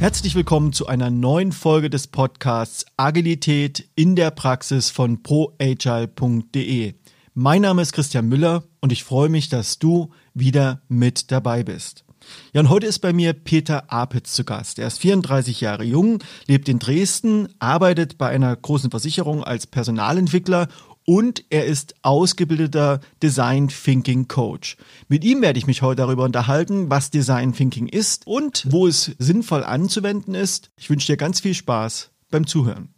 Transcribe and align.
Herzlich 0.00 0.36
willkommen 0.36 0.72
zu 0.72 0.86
einer 0.86 1.10
neuen 1.10 1.50
Folge 1.50 1.90
des 1.90 2.06
Podcasts 2.06 2.86
Agilität 2.96 3.88
in 3.96 4.14
der 4.14 4.30
Praxis 4.30 4.90
von 4.90 5.24
proagile.de. 5.24 6.94
Mein 7.34 7.62
Name 7.62 7.82
ist 7.82 7.92
Christian 7.92 8.28
Müller 8.28 8.62
und 8.80 8.92
ich 8.92 9.02
freue 9.02 9.28
mich, 9.28 9.48
dass 9.48 9.80
du 9.80 10.10
wieder 10.34 10.82
mit 10.88 11.32
dabei 11.32 11.64
bist. 11.64 12.04
Ja, 12.52 12.60
und 12.60 12.68
heute 12.68 12.86
ist 12.86 13.00
bei 13.00 13.12
mir 13.12 13.32
Peter 13.32 13.92
Apitz 13.92 14.34
zu 14.34 14.44
Gast. 14.44 14.78
Er 14.78 14.86
ist 14.86 15.00
34 15.00 15.60
Jahre 15.60 15.82
jung, 15.82 16.22
lebt 16.46 16.68
in 16.68 16.78
Dresden, 16.78 17.48
arbeitet 17.58 18.18
bei 18.18 18.28
einer 18.28 18.54
großen 18.54 18.92
Versicherung 18.92 19.42
als 19.42 19.66
Personalentwickler 19.66 20.68
und 21.08 21.42
er 21.48 21.64
ist 21.64 21.94
ausgebildeter 22.02 23.00
Design 23.22 23.68
Thinking 23.68 24.28
Coach. 24.28 24.76
Mit 25.08 25.24
ihm 25.24 25.40
werde 25.40 25.58
ich 25.58 25.66
mich 25.66 25.80
heute 25.80 26.02
darüber 26.02 26.24
unterhalten, 26.24 26.90
was 26.90 27.08
Design 27.08 27.54
Thinking 27.54 27.86
ist 27.86 28.26
und 28.26 28.66
wo 28.68 28.86
es 28.86 29.12
sinnvoll 29.18 29.64
anzuwenden 29.64 30.34
ist. 30.34 30.70
Ich 30.76 30.90
wünsche 30.90 31.06
dir 31.06 31.16
ganz 31.16 31.40
viel 31.40 31.54
Spaß 31.54 32.10
beim 32.30 32.46
Zuhören. 32.46 32.92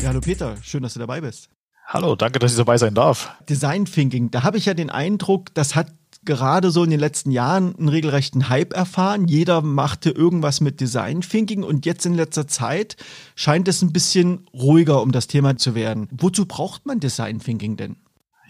Ja, 0.00 0.08
hallo 0.08 0.20
Peter, 0.20 0.56
schön, 0.62 0.82
dass 0.82 0.94
du 0.94 0.98
dabei 0.98 1.20
bist. 1.20 1.50
Hallo, 1.88 2.16
danke, 2.16 2.38
dass 2.38 2.52
ich 2.52 2.56
dabei 2.56 2.78
sein 2.78 2.94
darf. 2.94 3.34
Design 3.50 3.84
Thinking, 3.84 4.30
da 4.30 4.44
habe 4.44 4.56
ich 4.56 4.64
ja 4.64 4.72
den 4.72 4.88
Eindruck, 4.88 5.52
das 5.52 5.74
hat 5.74 5.92
gerade 6.24 6.70
so 6.70 6.84
in 6.84 6.90
den 6.90 7.00
letzten 7.00 7.30
Jahren 7.30 7.74
einen 7.76 7.88
regelrechten 7.88 8.48
Hype 8.48 8.72
erfahren. 8.72 9.26
Jeder 9.26 9.62
machte 9.62 10.10
irgendwas 10.10 10.60
mit 10.60 10.80
Design 10.80 11.22
Thinking 11.22 11.62
und 11.62 11.86
jetzt 11.86 12.06
in 12.06 12.14
letzter 12.14 12.46
Zeit 12.46 12.96
scheint 13.34 13.68
es 13.68 13.82
ein 13.82 13.92
bisschen 13.92 14.46
ruhiger 14.52 15.02
um 15.02 15.12
das 15.12 15.26
Thema 15.26 15.56
zu 15.56 15.74
werden. 15.74 16.08
Wozu 16.10 16.46
braucht 16.46 16.86
man 16.86 17.00
Design 17.00 17.40
Thinking 17.40 17.76
denn? 17.76 17.96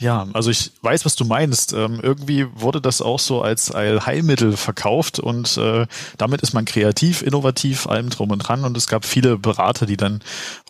Ja, 0.01 0.27
also 0.33 0.51
ich 0.51 0.73
weiß, 0.81 1.05
was 1.05 1.15
du 1.15 1.27
meinst. 1.27 1.75
Ähm, 1.75 2.01
irgendwie 2.03 2.47
wurde 2.55 2.81
das 2.81 3.03
auch 3.03 3.19
so 3.19 3.43
als 3.43 3.75
Heilmittel 3.75 4.57
verkauft 4.57 5.19
und 5.19 5.59
äh, 5.59 5.87
damit 6.17 6.41
ist 6.41 6.55
man 6.55 6.65
kreativ, 6.65 7.21
innovativ, 7.21 7.87
allem 7.87 8.09
drum 8.09 8.31
und 8.31 8.39
dran. 8.39 8.65
Und 8.65 8.79
es 8.79 8.87
gab 8.87 9.05
viele 9.05 9.37
Berater, 9.37 9.85
die 9.85 9.99
dann, 9.99 10.21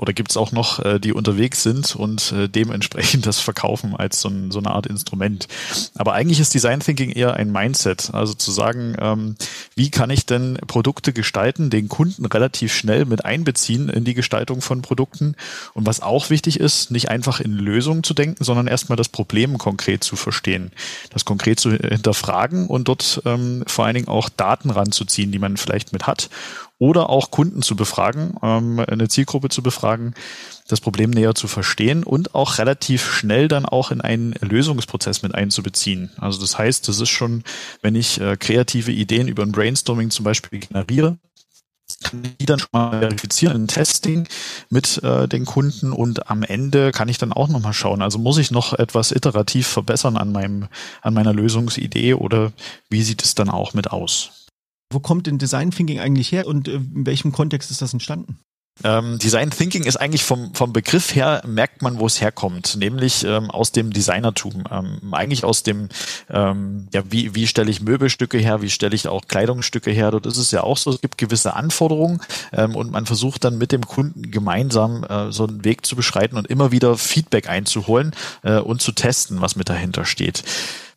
oder 0.00 0.12
gibt 0.12 0.32
es 0.32 0.36
auch 0.36 0.50
noch, 0.50 0.80
äh, 0.80 0.98
die 0.98 1.12
unterwegs 1.12 1.62
sind 1.62 1.94
und 1.94 2.32
äh, 2.32 2.48
dementsprechend 2.48 3.24
das 3.26 3.38
verkaufen 3.38 3.94
als 3.94 4.20
so, 4.20 4.28
ein, 4.28 4.50
so, 4.50 4.58
eine 4.58 4.72
Art 4.72 4.88
Instrument. 4.88 5.46
Aber 5.94 6.14
eigentlich 6.14 6.40
ist 6.40 6.52
Design 6.52 6.80
Thinking 6.80 7.10
eher 7.10 7.34
ein 7.34 7.52
Mindset. 7.52 8.10
Also 8.12 8.34
zu 8.34 8.50
sagen, 8.50 8.96
ähm, 9.00 9.36
wie 9.76 9.92
kann 9.92 10.10
ich 10.10 10.26
denn 10.26 10.58
Produkte 10.66 11.12
gestalten, 11.12 11.70
den 11.70 11.88
Kunden 11.88 12.26
relativ 12.26 12.74
schnell 12.74 13.04
mit 13.04 13.24
einbeziehen 13.24 13.90
in 13.90 14.02
die 14.02 14.14
Gestaltung 14.14 14.60
von 14.60 14.82
Produkten. 14.82 15.36
Und 15.72 15.86
was 15.86 16.02
auch 16.02 16.30
wichtig 16.30 16.58
ist, 16.58 16.90
nicht 16.90 17.10
einfach 17.10 17.38
in 17.38 17.52
Lösungen 17.52 18.02
zu 18.02 18.12
denken, 18.12 18.42
sondern 18.42 18.66
erstmal 18.66 18.96
das 18.96 19.08
Problem 19.08 19.19
konkret 19.24 20.04
zu 20.04 20.16
verstehen, 20.16 20.72
das 21.10 21.24
konkret 21.24 21.60
zu 21.60 21.72
hinterfragen 21.72 22.66
und 22.66 22.88
dort 22.88 23.22
ähm, 23.24 23.64
vor 23.66 23.84
allen 23.84 23.94
Dingen 23.94 24.08
auch 24.08 24.28
Daten 24.28 24.70
ranzuziehen, 24.70 25.32
die 25.32 25.38
man 25.38 25.56
vielleicht 25.56 25.92
mit 25.92 26.06
hat 26.06 26.30
oder 26.80 27.10
auch 27.10 27.30
Kunden 27.30 27.60
zu 27.62 27.76
befragen, 27.76 28.34
ähm, 28.42 28.80
eine 28.80 29.08
Zielgruppe 29.08 29.50
zu 29.50 29.62
befragen, 29.62 30.14
das 30.66 30.80
Problem 30.80 31.10
näher 31.10 31.34
zu 31.34 31.46
verstehen 31.46 32.02
und 32.04 32.34
auch 32.34 32.58
relativ 32.58 33.12
schnell 33.12 33.48
dann 33.48 33.66
auch 33.66 33.90
in 33.90 34.00
einen 34.00 34.34
Lösungsprozess 34.40 35.22
mit 35.22 35.34
einzubeziehen. 35.34 36.10
Also 36.16 36.40
das 36.40 36.56
heißt, 36.56 36.88
das 36.88 36.98
ist 36.98 37.10
schon, 37.10 37.44
wenn 37.82 37.94
ich 37.94 38.20
äh, 38.20 38.36
kreative 38.36 38.92
Ideen 38.92 39.28
über 39.28 39.42
ein 39.42 39.52
Brainstorming 39.52 40.10
zum 40.10 40.24
Beispiel 40.24 40.60
generiere, 40.60 41.18
kann 42.02 42.22
die 42.40 42.46
dann 42.46 42.58
schon 42.58 42.68
mal 42.72 43.00
verifizieren 43.00 43.56
in 43.56 43.68
Testing 43.68 44.26
mit 44.68 45.02
äh, 45.02 45.28
den 45.28 45.44
Kunden 45.44 45.92
und 45.92 46.30
am 46.30 46.42
Ende 46.42 46.92
kann 46.92 47.08
ich 47.08 47.18
dann 47.18 47.32
auch 47.32 47.48
nochmal 47.48 47.72
schauen. 47.72 48.02
Also 48.02 48.18
muss 48.18 48.38
ich 48.38 48.50
noch 48.50 48.72
etwas 48.72 49.12
iterativ 49.12 49.66
verbessern 49.66 50.16
an 50.16 50.32
meinem, 50.32 50.68
an 51.02 51.14
meiner 51.14 51.32
Lösungsidee 51.32 52.14
oder 52.14 52.52
wie 52.88 53.02
sieht 53.02 53.22
es 53.22 53.34
dann 53.34 53.50
auch 53.50 53.74
mit 53.74 53.90
aus? 53.90 54.46
Wo 54.92 54.98
kommt 54.98 55.26
denn 55.26 55.38
Design 55.38 55.70
Thinking 55.70 56.00
eigentlich 56.00 56.32
her 56.32 56.46
und 56.46 56.68
äh, 56.68 56.74
in 56.74 57.06
welchem 57.06 57.32
Kontext 57.32 57.70
ist 57.70 57.82
das 57.82 57.92
entstanden? 57.92 58.38
Ähm, 58.84 59.18
Design 59.18 59.50
Thinking 59.50 59.84
ist 59.84 59.96
eigentlich 59.96 60.24
vom, 60.24 60.54
vom 60.54 60.72
Begriff 60.72 61.14
her, 61.14 61.42
merkt 61.46 61.82
man, 61.82 61.98
wo 61.98 62.06
es 62.06 62.20
herkommt, 62.20 62.76
nämlich 62.76 63.24
ähm, 63.24 63.50
aus 63.50 63.72
dem 63.72 63.92
Designertum. 63.92 64.64
Ähm, 64.70 65.14
eigentlich 65.14 65.44
aus 65.44 65.62
dem, 65.62 65.88
ähm, 66.30 66.88
ja, 66.92 67.02
wie, 67.10 67.34
wie 67.34 67.46
stelle 67.46 67.70
ich 67.70 67.80
Möbelstücke 67.80 68.38
her, 68.38 68.62
wie 68.62 68.70
stelle 68.70 68.94
ich 68.94 69.08
auch 69.08 69.26
Kleidungsstücke 69.28 69.90
her. 69.90 70.10
Dort 70.10 70.26
ist 70.26 70.38
es 70.38 70.50
ja 70.50 70.62
auch 70.62 70.76
so, 70.76 70.90
es 70.90 71.00
gibt 71.00 71.18
gewisse 71.18 71.54
Anforderungen 71.54 72.20
ähm, 72.52 72.74
und 72.74 72.90
man 72.90 73.06
versucht 73.06 73.44
dann 73.44 73.58
mit 73.58 73.72
dem 73.72 73.86
Kunden 73.86 74.30
gemeinsam 74.30 75.04
äh, 75.04 75.30
so 75.30 75.46
einen 75.46 75.64
Weg 75.64 75.84
zu 75.84 75.96
beschreiten 75.96 76.36
und 76.36 76.46
immer 76.46 76.72
wieder 76.72 76.96
Feedback 76.96 77.48
einzuholen 77.48 78.12
äh, 78.42 78.58
und 78.58 78.80
zu 78.80 78.92
testen, 78.92 79.40
was 79.40 79.56
mit 79.56 79.68
dahinter 79.68 80.04
steht. 80.04 80.42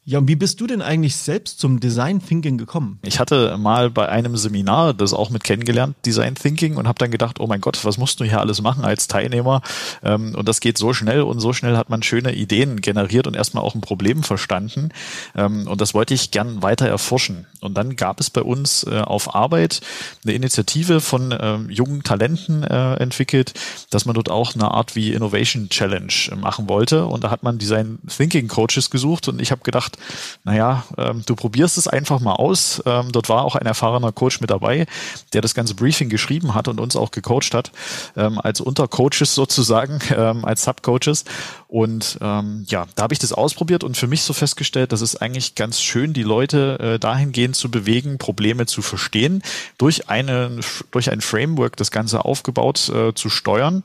Ja, 0.06 0.20
und 0.20 0.28
wie 0.28 0.36
bist 0.36 0.60
du 0.60 0.68
denn 0.68 0.82
eigentlich 0.82 1.16
selbst 1.16 1.62
zum 1.62 1.80
Design 1.80 2.22
Thinking 2.22 2.58
gekommen? 2.58 3.00
Ich 3.04 3.20
hatte 3.22 3.58
mal 3.58 3.90
bei 3.90 4.10
einem 4.10 4.36
Seminar 4.36 4.94
das 4.94 5.14
auch 5.14 5.30
mit 5.30 5.46
kennengelernt, 5.46 5.96
Design 6.06 6.36
Thinking, 6.36 6.76
und 6.76 6.90
habe 6.90 7.00
dann 7.00 7.10
gedacht, 7.10 7.40
oh 7.40 7.48
mein 7.48 7.62
Gott, 7.62 7.86
was 7.86 7.98
musst 7.98 8.20
du 8.20 8.26
hier 8.26 8.42
alles 8.42 8.62
machen 8.62 8.84
als 8.84 9.08
Teilnehmer? 9.08 9.62
Ähm, 10.04 10.36
und 10.36 10.50
das 10.50 10.60
geht 10.60 10.78
so 10.78 10.92
schnell 10.92 11.22
und 11.22 11.40
so 11.40 11.54
schnell 11.54 11.78
hat 11.78 11.90
man 11.90 12.04
schöne 12.04 12.36
Ideen 12.36 12.82
generiert 12.82 13.28
und 13.28 13.36
erstmal 13.36 13.64
auch 13.64 13.76
ein 13.76 13.82
Problem 13.82 14.24
verstanden. 14.24 14.90
Ähm, 15.38 15.68
und 15.68 15.80
das 15.80 15.94
wollte 15.94 16.14
ich 16.14 16.32
gern 16.32 16.62
weiter 16.62 16.86
erforschen. 16.86 17.46
Und 17.62 17.76
dann 17.76 17.96
gab 17.96 18.20
es 18.20 18.30
bei 18.30 18.42
uns 18.42 18.84
äh, 18.84 19.00
auf 19.00 19.34
Arbeit 19.34 19.80
eine 20.26 20.34
Initiative 20.34 21.00
von 21.00 21.34
ähm, 21.40 21.70
jungen 21.70 22.04
Talenten 22.04 22.64
äh, 22.64 22.96
entwickelt, 22.96 23.54
dass 23.90 24.04
man 24.06 24.16
dort 24.16 24.30
auch 24.30 24.54
eine 24.54 24.70
Art 24.70 24.98
wie 24.98 25.14
Innovation 25.14 25.70
Challenge 25.70 26.12
machen 26.36 26.68
wollte. 26.68 27.06
Und 27.06 27.24
da 27.24 27.32
hat 27.32 27.44
man 27.44 27.58
Design 27.58 28.00
Thinking 28.06 28.50
Coaches 28.50 28.90
gesucht 28.90 29.30
und 29.30 29.42
ich 29.42 29.52
habe 29.52 29.62
gedacht, 29.64 29.93
gesagt, 29.94 30.44
naja, 30.44 30.84
ähm, 30.98 31.24
du 31.26 31.36
probierst 31.36 31.78
es 31.78 31.88
einfach 31.88 32.20
mal 32.20 32.34
aus. 32.34 32.82
Ähm, 32.86 33.12
dort 33.12 33.30
war 33.30 33.44
auch 33.44 33.56
ein 33.56 33.66
erfahrener 33.66 34.12
Coach 34.12 34.42
mit 34.42 34.50
dabei, 34.50 34.86
der 35.34 35.42
das 35.42 35.54
ganze 35.54 35.76
Briefing 35.76 36.10
geschrieben 36.10 36.54
hat 36.54 36.68
und 36.68 36.80
uns 36.80 36.96
auch 36.96 37.12
gecoacht 37.12 37.54
hat, 37.54 37.72
ähm, 38.16 38.40
als 38.40 38.62
Untercoaches 38.62 39.34
sozusagen, 39.34 40.00
ähm, 40.16 40.46
als 40.46 40.64
Subcoaches. 40.64 41.26
Und 41.68 42.18
ähm, 42.22 42.66
ja, 42.68 42.86
da 42.96 43.04
habe 43.04 43.14
ich 43.14 43.20
das 43.20 43.34
ausprobiert 43.34 43.84
und 43.84 43.98
für 43.98 44.08
mich 44.08 44.22
so 44.22 44.34
festgestellt, 44.34 44.92
dass 44.92 45.02
es 45.02 45.16
eigentlich 45.16 45.56
ganz 45.56 45.82
schön, 45.82 46.14
die 46.14 46.24
Leute 46.24 46.80
äh, 46.80 47.00
dahingehend 47.00 47.56
zu 47.56 47.72
bewegen, 47.72 48.18
Probleme 48.18 48.66
zu 48.66 48.82
verstehen, 48.82 49.42
durch, 49.78 50.10
eine, 50.10 50.60
durch 50.92 51.12
ein 51.12 51.22
Framework 51.22 51.76
das 51.78 51.90
Ganze 51.90 52.26
aufgebaut 52.26 52.90
äh, 52.90 53.14
zu 53.16 53.30
steuern 53.30 53.84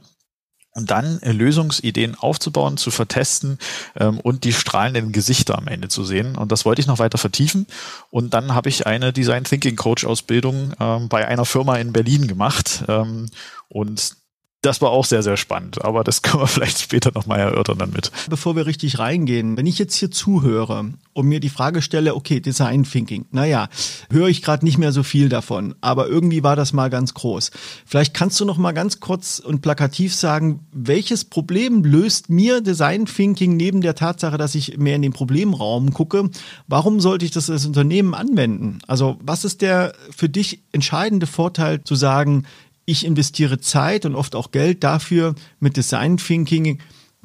und 0.78 0.92
dann 0.92 1.20
äh, 1.22 1.32
Lösungsideen 1.32 2.14
aufzubauen, 2.14 2.76
zu 2.76 2.92
vertesten 2.92 3.58
ähm, 3.96 4.20
und 4.20 4.44
die 4.44 4.52
strahlenden 4.52 5.10
Gesichter 5.10 5.58
am 5.58 5.66
Ende 5.66 5.88
zu 5.88 6.04
sehen. 6.04 6.36
Und 6.36 6.52
das 6.52 6.64
wollte 6.64 6.80
ich 6.80 6.86
noch 6.86 7.00
weiter 7.00 7.18
vertiefen. 7.18 7.66
Und 8.10 8.32
dann 8.32 8.54
habe 8.54 8.68
ich 8.68 8.86
eine 8.86 9.12
Design 9.12 9.42
Thinking 9.42 9.74
Coach 9.74 10.04
Ausbildung 10.04 10.72
ähm, 10.78 11.08
bei 11.08 11.26
einer 11.26 11.44
Firma 11.44 11.76
in 11.76 11.92
Berlin 11.92 12.28
gemacht. 12.28 12.84
Ähm, 12.86 13.28
und 13.68 14.16
das 14.62 14.82
war 14.82 14.90
auch 14.90 15.04
sehr, 15.04 15.22
sehr 15.22 15.36
spannend, 15.36 15.84
aber 15.84 16.02
das 16.02 16.22
können 16.22 16.42
wir 16.42 16.48
vielleicht 16.48 16.80
später 16.80 17.12
nochmal 17.14 17.38
erörtern 17.40 17.78
dann 17.78 17.90
mit. 17.90 18.10
Bevor 18.28 18.56
wir 18.56 18.66
richtig 18.66 18.98
reingehen, 18.98 19.56
wenn 19.56 19.66
ich 19.66 19.78
jetzt 19.78 19.94
hier 19.94 20.10
zuhöre 20.10 20.92
und 21.12 21.26
mir 21.26 21.40
die 21.40 21.48
Frage 21.48 21.80
stelle, 21.80 22.14
okay, 22.14 22.40
Design 22.40 22.84
Thinking, 22.84 23.26
naja, 23.30 23.68
höre 24.10 24.28
ich 24.28 24.42
gerade 24.42 24.64
nicht 24.64 24.78
mehr 24.78 24.92
so 24.92 25.02
viel 25.02 25.28
davon, 25.28 25.74
aber 25.80 26.08
irgendwie 26.08 26.42
war 26.42 26.56
das 26.56 26.72
mal 26.72 26.90
ganz 26.90 27.14
groß. 27.14 27.50
Vielleicht 27.86 28.14
kannst 28.14 28.40
du 28.40 28.44
noch 28.44 28.58
mal 28.58 28.72
ganz 28.72 29.00
kurz 29.00 29.38
und 29.38 29.62
plakativ 29.62 30.14
sagen, 30.14 30.66
welches 30.72 31.24
Problem 31.24 31.84
löst 31.84 32.28
mir 32.28 32.60
Design 32.60 33.06
Thinking 33.06 33.56
neben 33.56 33.80
der 33.80 33.94
Tatsache, 33.94 34.38
dass 34.38 34.54
ich 34.54 34.76
mehr 34.76 34.96
in 34.96 35.02
den 35.02 35.12
Problemraum 35.12 35.92
gucke? 35.92 36.30
Warum 36.66 37.00
sollte 37.00 37.24
ich 37.24 37.30
das 37.30 37.48
als 37.48 37.66
Unternehmen 37.66 38.14
anwenden? 38.14 38.80
Also 38.86 39.18
was 39.20 39.44
ist 39.44 39.62
der 39.62 39.92
für 40.14 40.28
dich 40.28 40.62
entscheidende 40.72 41.26
Vorteil 41.26 41.82
zu 41.84 41.94
sagen, 41.94 42.44
ich 42.88 43.04
investiere 43.04 43.60
Zeit 43.60 44.06
und 44.06 44.14
oft 44.14 44.34
auch 44.34 44.50
Geld 44.50 44.82
dafür, 44.82 45.34
mit 45.60 45.76
Design 45.76 46.16
Thinking 46.16 46.78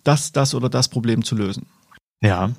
das, 0.04 0.34
das 0.34 0.54
oder 0.54 0.68
das 0.68 0.90
Problem 0.90 1.24
zu 1.24 1.36
lösen. 1.36 1.68
Ja, 2.24 2.52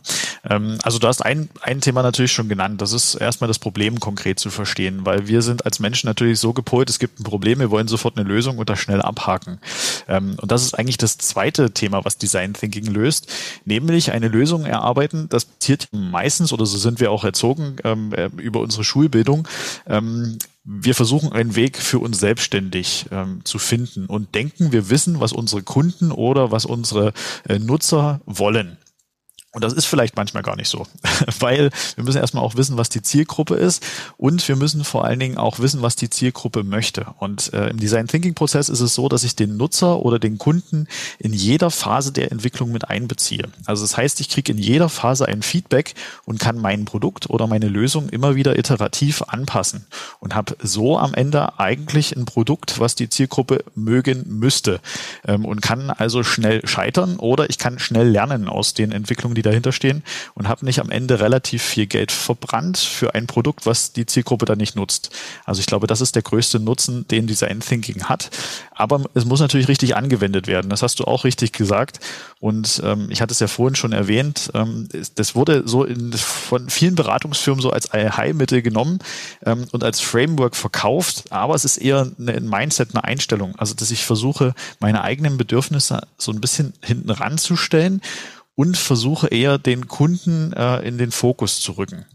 ähm, 0.49 0.77
also 0.83 0.99
du 0.99 1.09
hast 1.09 1.25
ein, 1.25 1.49
ein 1.63 1.81
Thema 1.81 2.03
natürlich 2.03 2.33
schon 2.33 2.51
genannt. 2.51 2.83
Das 2.83 2.93
ist 2.93 3.15
erstmal 3.15 3.49
das 3.49 3.59
Problem 3.59 3.99
konkret 3.99 4.39
zu 4.39 4.51
verstehen, 4.51 5.07
weil 5.07 5.27
wir 5.27 5.41
sind 5.41 5.65
als 5.65 5.81
Menschen 5.81 6.07
natürlich 6.07 6.39
so 6.39 6.53
gepolt, 6.53 6.91
es 6.91 6.99
gibt 6.99 7.19
ein 7.19 7.25
Problem, 7.25 7.61
wir 7.61 7.71
wollen 7.71 7.89
sofort 7.89 8.19
eine 8.19 8.29
Lösung 8.29 8.59
und 8.59 8.69
das 8.69 8.79
schnell 8.79 9.01
abhaken. 9.01 9.59
Ähm, 10.07 10.37
und 10.39 10.53
das 10.53 10.65
ist 10.65 10.79
eigentlich 10.79 10.99
das 10.99 11.17
zweite 11.17 11.71
Thema, 11.71 12.05
was 12.05 12.19
Design 12.19 12.53
Thinking 12.53 12.85
löst, 12.85 13.33
nämlich 13.65 14.13
eine 14.13 14.29
Lösung 14.29 14.67
erarbeiten. 14.67 15.31
Das 15.31 15.47
passiert 15.47 15.89
meistens, 15.93 16.53
oder 16.53 16.67
so 16.67 16.77
sind 16.77 17.01
wir 17.01 17.11
auch 17.11 17.25
erzogen, 17.25 17.77
ähm, 17.85 18.13
äh, 18.13 18.27
über 18.37 18.61
unsere 18.61 18.85
Schulbildung, 18.85 19.49
ähm, 19.87 20.39
wir 20.67 20.95
versuchen 20.95 21.33
einen 21.33 21.57
Weg 21.57 21.77
für 21.77 21.99
uns 21.99 22.21
selbstständig 22.21 23.07
ähm, 23.11 23.43
zu 23.45 23.59
finden 23.59 24.07
und 24.07 24.35
denken, 24.35 24.73
wir 24.73 24.89
wissen, 24.89 25.21
was 25.21 25.33
unsere 25.33 25.63
Kunden 25.63 26.11
oder 26.11 26.51
was 26.51 26.65
unsere 26.65 27.13
äh, 27.47 27.59
Nutzer 27.59 28.21
wollen. 28.25 28.79
Und 29.55 29.63
das 29.63 29.73
ist 29.73 29.87
vielleicht 29.87 30.17
manchmal 30.17 30.43
gar 30.43 30.57
nicht 30.57 30.69
so, 30.69 30.87
weil 31.39 31.71
wir 31.95 32.05
müssen 32.05 32.19
erstmal 32.19 32.43
auch 32.43 32.57
wissen, 32.57 32.77
was 32.77 32.89
die 32.89 33.03
Zielgruppe 33.03 33.55
ist 33.55 33.85
und 34.17 34.47
wir 34.49 34.57
müssen 34.57 34.83
vor 34.85 35.05
allen 35.05 35.21
Dingen 35.21 35.39
auch 35.39 35.61
wissen, 35.61 35.81
was 35.81 35.95
die 35.95 36.11
Zielgruppe 36.11 36.65
möchte. 36.65 37.07
Und 37.21 37.53
äh, 37.55 37.69
im 37.69 37.79
Design 37.79 38.09
Thinking 38.09 38.35
Prozess 38.35 38.69
ist 38.69 38.81
es 38.81 38.95
so, 38.95 39.09
dass 39.09 39.23
ich 39.23 39.37
den 39.37 39.57
Nutzer 39.57 40.01
oder 40.01 40.19
den 40.19 40.39
Kunden 40.39 40.89
in 41.19 41.33
jeder 41.33 41.71
Phase 41.71 42.11
der 42.11 42.33
Entwicklung 42.33 42.73
mit 42.73 42.91
einbeziehe. 42.91 43.45
Also 43.65 43.85
das 43.85 43.97
heißt, 43.97 44.21
ich 44.21 44.29
kriege 44.29 44.51
in 44.51 44.59
jeder 44.59 44.89
Phase 44.89 45.27
ein 45.27 45.43
Feedback 45.43 45.95
und 46.25 46.41
kann 46.41 46.59
mein 46.59 46.85
Produkt 46.85 47.31
oder 47.31 47.47
meine 47.47 47.69
Lösung 47.69 48.09
immer 48.09 48.35
wieder 48.35 48.59
iterativ 48.59 49.23
anpassen 49.23 49.87
und 50.19 50.35
habe 50.35 50.57
so 50.61 50.99
am 50.99 51.15
Ende 51.15 51.61
eigentlich 51.61 52.17
ein 52.17 52.25
Produkt, 52.25 52.81
was 52.81 52.97
die 52.97 53.09
Zielgruppe 53.09 53.65
mögen 53.77 54.25
müsste 54.27 54.81
ähm, 55.27 55.45
und 55.45 55.63
kann 55.63 55.91
also 55.91 56.25
schnell 56.25 56.67
scheitern 56.67 57.17
oder 57.19 57.49
ich 57.51 57.59
kann 57.59 57.79
schnell 57.79 58.09
lernen 58.09 58.49
aus 58.49 58.75
den 58.75 58.91
Entwicklungen, 58.91 59.37
die 59.37 59.44
dahinter 59.45 59.73
stehen 59.73 60.03
und 60.35 60.49
habe 60.49 60.65
nicht 60.65 60.81
am 60.81 60.91
Ende 60.91 61.21
relativ 61.21 61.63
viel 61.63 61.87
Geld 61.87 62.13
verbrannt 62.13 62.79
für 62.79 63.15
ein 63.15 63.27
Produkt, 63.27 63.67
was 63.67 63.93
die 63.93 64.07
Zielgruppe 64.07 64.45
dann 64.45 64.59
nicht 64.59 64.77
nutzt. 64.77 65.11
Also 65.45 65.61
ich 65.61 65.67
glaube, 65.67 65.87
das 65.87 66.01
ist 66.01 66.15
der 66.15 66.23
größte 66.23 66.61
Nutzen, 66.61 67.07
den 67.09 67.27
Design 67.27 67.61
Thinking 67.61 68.05
hat. 68.05 68.31
Aber 68.73 69.05
es 69.15 69.25
muss 69.25 69.41
natürlich 69.41 69.69
richtig 69.69 69.97
angewendet 69.97 70.47
werden. 70.47 70.69
Das 70.69 70.83
hast 70.83 70.99
du 71.01 71.05
auch 71.05 71.25
richtig 71.25 71.53
gesagt. 71.53 72.01
Und 72.41 72.83
ähm, 72.85 73.07
ich 73.11 73.23
hatte 73.23 73.33
es 73.33 73.41
ja 73.41 73.47
vorhin 73.47 73.75
schon 73.75 73.93
erwähnt. 73.93 74.51
Ähm, 74.55 74.89
das 75.15 75.35
wurde 75.35 75.63
so 75.67 75.85
in, 75.85 76.13
von 76.13 76.69
vielen 76.69 76.95
Beratungsfirmen 76.95 77.63
so 77.63 77.71
als 77.71 77.93
Heilmittel 77.93 78.63
genommen 78.63 78.99
ähm, 79.47 79.67
und 79.73 79.85
als 79.85 80.01
Framework 80.01 80.57
verkauft. 80.57 81.33
Aber 81.33 81.55
es 81.55 81.65
ist 81.65 81.79
eher 81.79 82.11
ein 82.19 82.49
Mindset, 82.49 82.91
eine 82.93 83.05
Einstellung. 83.05 83.55
Also 83.57 83.75
dass 83.75 83.91
ich 83.91 84.05
versuche, 84.05 84.55
meine 84.81 85.03
eigenen 85.03 85.37
Bedürfnisse 85.37 86.03
so 86.19 86.33
ein 86.33 86.41
bisschen 86.41 86.75
hinten 86.83 87.11
ranzustellen 87.11 88.01
und 88.55 88.77
versuche 88.77 89.29
eher 89.29 89.59
den 89.59 89.89
Kunden 89.89 90.53
äh, 90.53 90.79
in 90.87 90.99
den 90.99 91.11
Fokus 91.11 91.61
zu 91.61 91.73
rücken. 91.73 92.07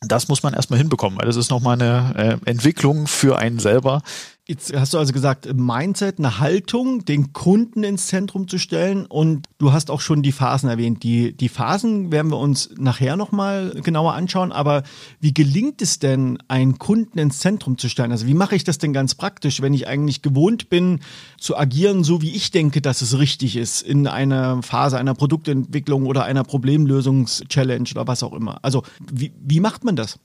Das 0.00 0.28
muss 0.28 0.42
man 0.42 0.54
erstmal 0.54 0.78
hinbekommen, 0.78 1.18
weil 1.18 1.26
das 1.26 1.36
ist 1.36 1.50
nochmal 1.50 1.80
eine 1.80 2.40
äh, 2.44 2.50
Entwicklung 2.50 3.06
für 3.06 3.38
einen 3.38 3.60
selber, 3.60 4.02
Jetzt 4.48 4.74
hast 4.74 4.92
du 4.92 4.98
also 4.98 5.12
gesagt, 5.12 5.54
Mindset, 5.54 6.18
eine 6.18 6.40
Haltung, 6.40 7.04
den 7.04 7.32
Kunden 7.32 7.84
ins 7.84 8.08
Zentrum 8.08 8.48
zu 8.48 8.58
stellen 8.58 9.06
und 9.06 9.46
du 9.58 9.72
hast 9.72 9.88
auch 9.88 10.00
schon 10.00 10.20
die 10.22 10.32
Phasen 10.32 10.68
erwähnt. 10.68 11.04
Die, 11.04 11.32
die 11.32 11.48
Phasen 11.48 12.10
werden 12.10 12.32
wir 12.32 12.38
uns 12.38 12.70
nachher 12.76 13.16
nochmal 13.16 13.70
genauer 13.84 14.14
anschauen, 14.14 14.50
aber 14.50 14.82
wie 15.20 15.32
gelingt 15.32 15.80
es 15.80 16.00
denn, 16.00 16.38
einen 16.48 16.78
Kunden 16.78 17.20
ins 17.20 17.38
Zentrum 17.38 17.78
zu 17.78 17.88
stellen? 17.88 18.10
Also 18.10 18.26
wie 18.26 18.34
mache 18.34 18.56
ich 18.56 18.64
das 18.64 18.78
denn 18.78 18.92
ganz 18.92 19.14
praktisch, 19.14 19.62
wenn 19.62 19.74
ich 19.74 19.86
eigentlich 19.86 20.22
gewohnt 20.22 20.68
bin 20.68 20.98
zu 21.38 21.56
agieren, 21.56 22.02
so 22.02 22.20
wie 22.20 22.34
ich 22.34 22.50
denke, 22.50 22.82
dass 22.82 23.00
es 23.00 23.16
richtig 23.16 23.54
ist 23.54 23.82
in 23.82 24.08
einer 24.08 24.60
Phase 24.64 24.98
einer 24.98 25.14
Produktentwicklung 25.14 26.04
oder 26.04 26.24
einer 26.24 26.42
Problemlösungs-Challenge 26.42 27.88
oder 27.92 28.08
was 28.08 28.24
auch 28.24 28.32
immer? 28.32 28.58
Also 28.62 28.82
wie, 29.08 29.32
wie 29.40 29.60
macht 29.60 29.84
man 29.84 29.94
das? 29.94 30.18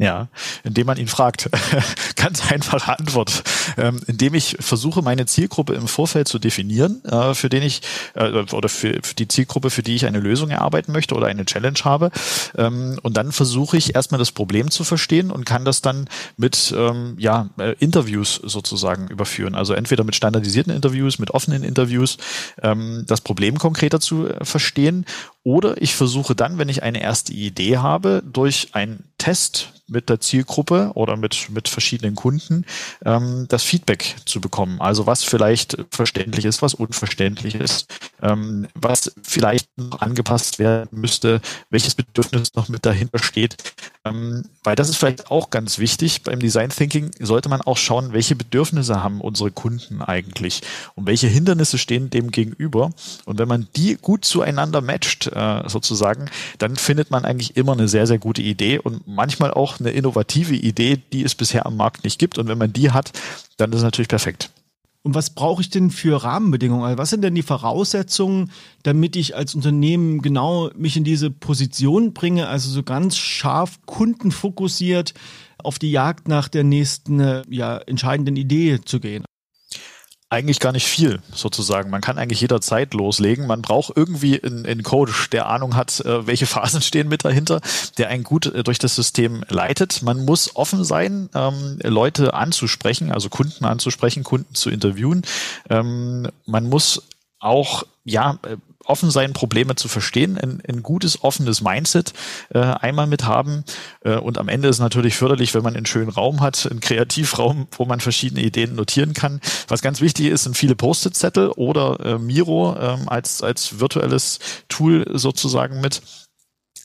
Ja, 0.00 0.28
indem 0.64 0.86
man 0.86 0.96
ihn 0.96 1.08
fragt. 1.08 1.50
Ganz 2.16 2.50
einfache 2.50 2.98
Antwort. 2.98 3.42
Ähm, 3.76 4.00
indem 4.06 4.32
ich 4.32 4.56
versuche, 4.58 5.02
meine 5.02 5.26
Zielgruppe 5.26 5.74
im 5.74 5.88
Vorfeld 5.88 6.26
zu 6.26 6.38
definieren, 6.38 7.04
äh, 7.04 7.34
für 7.34 7.50
den 7.50 7.62
ich, 7.62 7.82
äh, 8.14 8.30
oder 8.30 8.70
für, 8.70 8.98
für, 9.02 9.14
die 9.14 9.28
Zielgruppe, 9.28 9.68
für 9.68 9.82
die 9.82 9.94
ich 9.94 10.06
eine 10.06 10.18
Lösung 10.18 10.48
erarbeiten 10.48 10.92
möchte 10.92 11.14
oder 11.14 11.26
eine 11.26 11.44
Challenge 11.44 11.78
habe. 11.84 12.10
Ähm, 12.56 12.98
und 13.02 13.18
dann 13.18 13.30
versuche 13.30 13.76
ich 13.76 13.94
erstmal 13.94 14.18
das 14.18 14.32
Problem 14.32 14.70
zu 14.70 14.84
verstehen 14.84 15.30
und 15.30 15.44
kann 15.44 15.66
das 15.66 15.82
dann 15.82 16.08
mit 16.38 16.74
ähm, 16.74 17.16
ja, 17.18 17.50
äh, 17.58 17.74
Interviews 17.78 18.40
sozusagen 18.42 19.08
überführen. 19.08 19.54
Also 19.54 19.74
entweder 19.74 20.04
mit 20.04 20.16
standardisierten 20.16 20.74
Interviews, 20.74 21.18
mit 21.18 21.32
offenen 21.32 21.62
Interviews, 21.62 22.16
ähm, 22.62 23.04
das 23.06 23.20
Problem 23.20 23.58
konkreter 23.58 24.00
zu 24.00 24.28
äh, 24.28 24.46
verstehen 24.46 25.04
oder 25.42 25.80
ich 25.80 25.94
versuche 25.94 26.34
dann, 26.34 26.58
wenn 26.58 26.68
ich 26.68 26.82
eine 26.82 27.00
erste 27.00 27.32
Idee 27.32 27.78
habe, 27.78 28.22
durch 28.24 28.68
einen 28.72 29.04
Test 29.18 29.72
mit 29.90 30.08
der 30.08 30.20
Zielgruppe 30.20 30.92
oder 30.94 31.16
mit, 31.16 31.50
mit 31.50 31.68
verschiedenen 31.68 32.14
Kunden 32.14 32.64
ähm, 33.04 33.46
das 33.48 33.62
Feedback 33.62 34.16
zu 34.24 34.40
bekommen. 34.40 34.80
Also 34.80 35.06
was 35.06 35.24
vielleicht 35.24 35.76
verständlich 35.90 36.44
ist, 36.44 36.62
was 36.62 36.74
unverständlich 36.74 37.56
ist, 37.56 37.92
ähm, 38.22 38.68
was 38.74 39.12
vielleicht 39.22 39.66
noch 39.76 40.00
angepasst 40.00 40.58
werden 40.58 40.88
müsste, 40.92 41.40
welches 41.70 41.94
Bedürfnis 41.96 42.54
noch 42.54 42.68
mit 42.68 42.86
dahinter 42.86 43.18
steht. 43.18 43.56
Ähm, 44.04 44.44
weil 44.62 44.76
das 44.76 44.88
ist 44.88 44.96
vielleicht 44.96 45.30
auch 45.30 45.50
ganz 45.50 45.78
wichtig. 45.78 46.22
Beim 46.22 46.38
Design 46.38 46.70
Thinking 46.70 47.10
sollte 47.18 47.48
man 47.48 47.60
auch 47.60 47.76
schauen, 47.76 48.12
welche 48.12 48.36
Bedürfnisse 48.36 49.02
haben 49.02 49.20
unsere 49.20 49.50
Kunden 49.50 50.00
eigentlich 50.00 50.62
und 50.94 51.06
welche 51.06 51.26
Hindernisse 51.26 51.78
stehen 51.78 52.10
dem 52.10 52.30
gegenüber. 52.30 52.92
Und 53.24 53.38
wenn 53.38 53.48
man 53.48 53.68
die 53.76 53.98
gut 54.00 54.24
zueinander 54.24 54.80
matcht, 54.80 55.29
äh, 55.34 55.68
sozusagen, 55.68 56.30
dann 56.58 56.76
findet 56.76 57.10
man 57.10 57.24
eigentlich 57.24 57.56
immer 57.56 57.72
eine 57.72 57.88
sehr, 57.88 58.06
sehr 58.06 58.18
gute 58.18 58.42
Idee 58.42 58.78
und 58.78 59.06
manchmal 59.06 59.52
auch 59.52 59.80
eine 59.80 59.90
innovative 59.90 60.54
Idee, 60.54 60.98
die 61.12 61.24
es 61.24 61.34
bisher 61.34 61.66
am 61.66 61.76
Markt 61.76 62.04
nicht 62.04 62.18
gibt. 62.18 62.38
Und 62.38 62.48
wenn 62.48 62.58
man 62.58 62.72
die 62.72 62.90
hat, 62.90 63.12
dann 63.56 63.70
ist 63.70 63.78
es 63.78 63.82
natürlich 63.82 64.08
perfekt. 64.08 64.50
Und 65.02 65.14
was 65.14 65.30
brauche 65.30 65.62
ich 65.62 65.70
denn 65.70 65.90
für 65.90 66.22
Rahmenbedingungen? 66.22 66.84
Also 66.84 66.98
was 66.98 67.10
sind 67.10 67.22
denn 67.22 67.34
die 67.34 67.42
Voraussetzungen, 67.42 68.50
damit 68.82 69.16
ich 69.16 69.34
als 69.34 69.54
Unternehmen 69.54 70.20
genau 70.20 70.70
mich 70.76 70.96
in 70.96 71.04
diese 71.04 71.30
Position 71.30 72.12
bringe, 72.12 72.48
also 72.48 72.68
so 72.68 72.82
ganz 72.82 73.16
scharf 73.16 73.78
kundenfokussiert 73.86 75.14
auf 75.56 75.78
die 75.78 75.90
Jagd 75.90 76.28
nach 76.28 76.48
der 76.48 76.64
nächsten 76.64 77.20
äh, 77.20 77.42
ja, 77.48 77.78
entscheidenden 77.78 78.36
Idee 78.36 78.80
zu 78.84 79.00
gehen? 79.00 79.24
Eigentlich 80.30 80.60
gar 80.60 80.70
nicht 80.70 80.86
viel, 80.86 81.20
sozusagen. 81.34 81.90
Man 81.90 82.00
kann 82.00 82.16
eigentlich 82.16 82.40
jederzeit 82.40 82.94
loslegen. 82.94 83.48
Man 83.48 83.62
braucht 83.62 83.92
irgendwie 83.96 84.42
einen, 84.42 84.84
Coach, 84.84 85.28
der 85.30 85.48
Ahnung 85.48 85.74
hat, 85.74 86.00
äh, 86.00 86.26
welche 86.26 86.46
Phasen 86.46 86.80
stehen 86.80 87.08
mit 87.08 87.24
dahinter, 87.24 87.60
der 87.98 88.08
einen 88.08 88.22
gut 88.22 88.46
äh, 88.46 88.62
durch 88.62 88.78
das 88.78 88.94
System 88.94 89.44
leitet. 89.48 90.02
Man 90.02 90.24
muss 90.24 90.54
offen 90.54 90.84
sein, 90.84 91.28
ähm, 91.34 91.78
Leute 91.82 92.32
anzusprechen, 92.32 93.10
also 93.10 93.28
Kunden 93.28 93.64
anzusprechen, 93.64 94.22
Kunden 94.22 94.54
zu 94.54 94.70
interviewen. 94.70 95.22
Ähm, 95.68 96.28
man 96.46 96.68
muss 96.68 97.02
auch 97.40 97.82
ja 98.04 98.38
äh, 98.42 98.56
offen 98.84 99.10
sein, 99.10 99.32
Probleme 99.32 99.76
zu 99.76 99.88
verstehen, 99.88 100.38
ein, 100.38 100.62
ein 100.68 100.82
gutes, 100.82 101.22
offenes 101.22 101.60
Mindset 101.60 102.12
äh, 102.50 102.58
einmal 102.58 103.06
mit 103.06 103.24
haben. 103.24 103.64
Äh, 104.04 104.16
und 104.16 104.38
am 104.38 104.48
Ende 104.48 104.68
ist 104.68 104.78
natürlich 104.78 105.16
förderlich, 105.16 105.54
wenn 105.54 105.62
man 105.62 105.76
einen 105.76 105.86
schönen 105.86 106.10
Raum 106.10 106.40
hat, 106.40 106.68
einen 106.70 106.80
Kreativraum, 106.80 107.68
wo 107.72 107.84
man 107.84 108.00
verschiedene 108.00 108.42
Ideen 108.42 108.74
notieren 108.74 109.14
kann. 109.14 109.40
Was 109.68 109.82
ganz 109.82 110.00
wichtig 110.00 110.26
ist, 110.26 110.44
sind 110.44 110.56
viele 110.56 110.76
Post-it-Zettel 110.76 111.50
oder 111.50 111.98
äh, 112.00 112.18
Miro 112.18 112.74
äh, 112.74 112.96
als, 113.06 113.42
als 113.42 113.80
virtuelles 113.80 114.38
Tool 114.68 115.06
sozusagen 115.12 115.80
mit. 115.80 116.02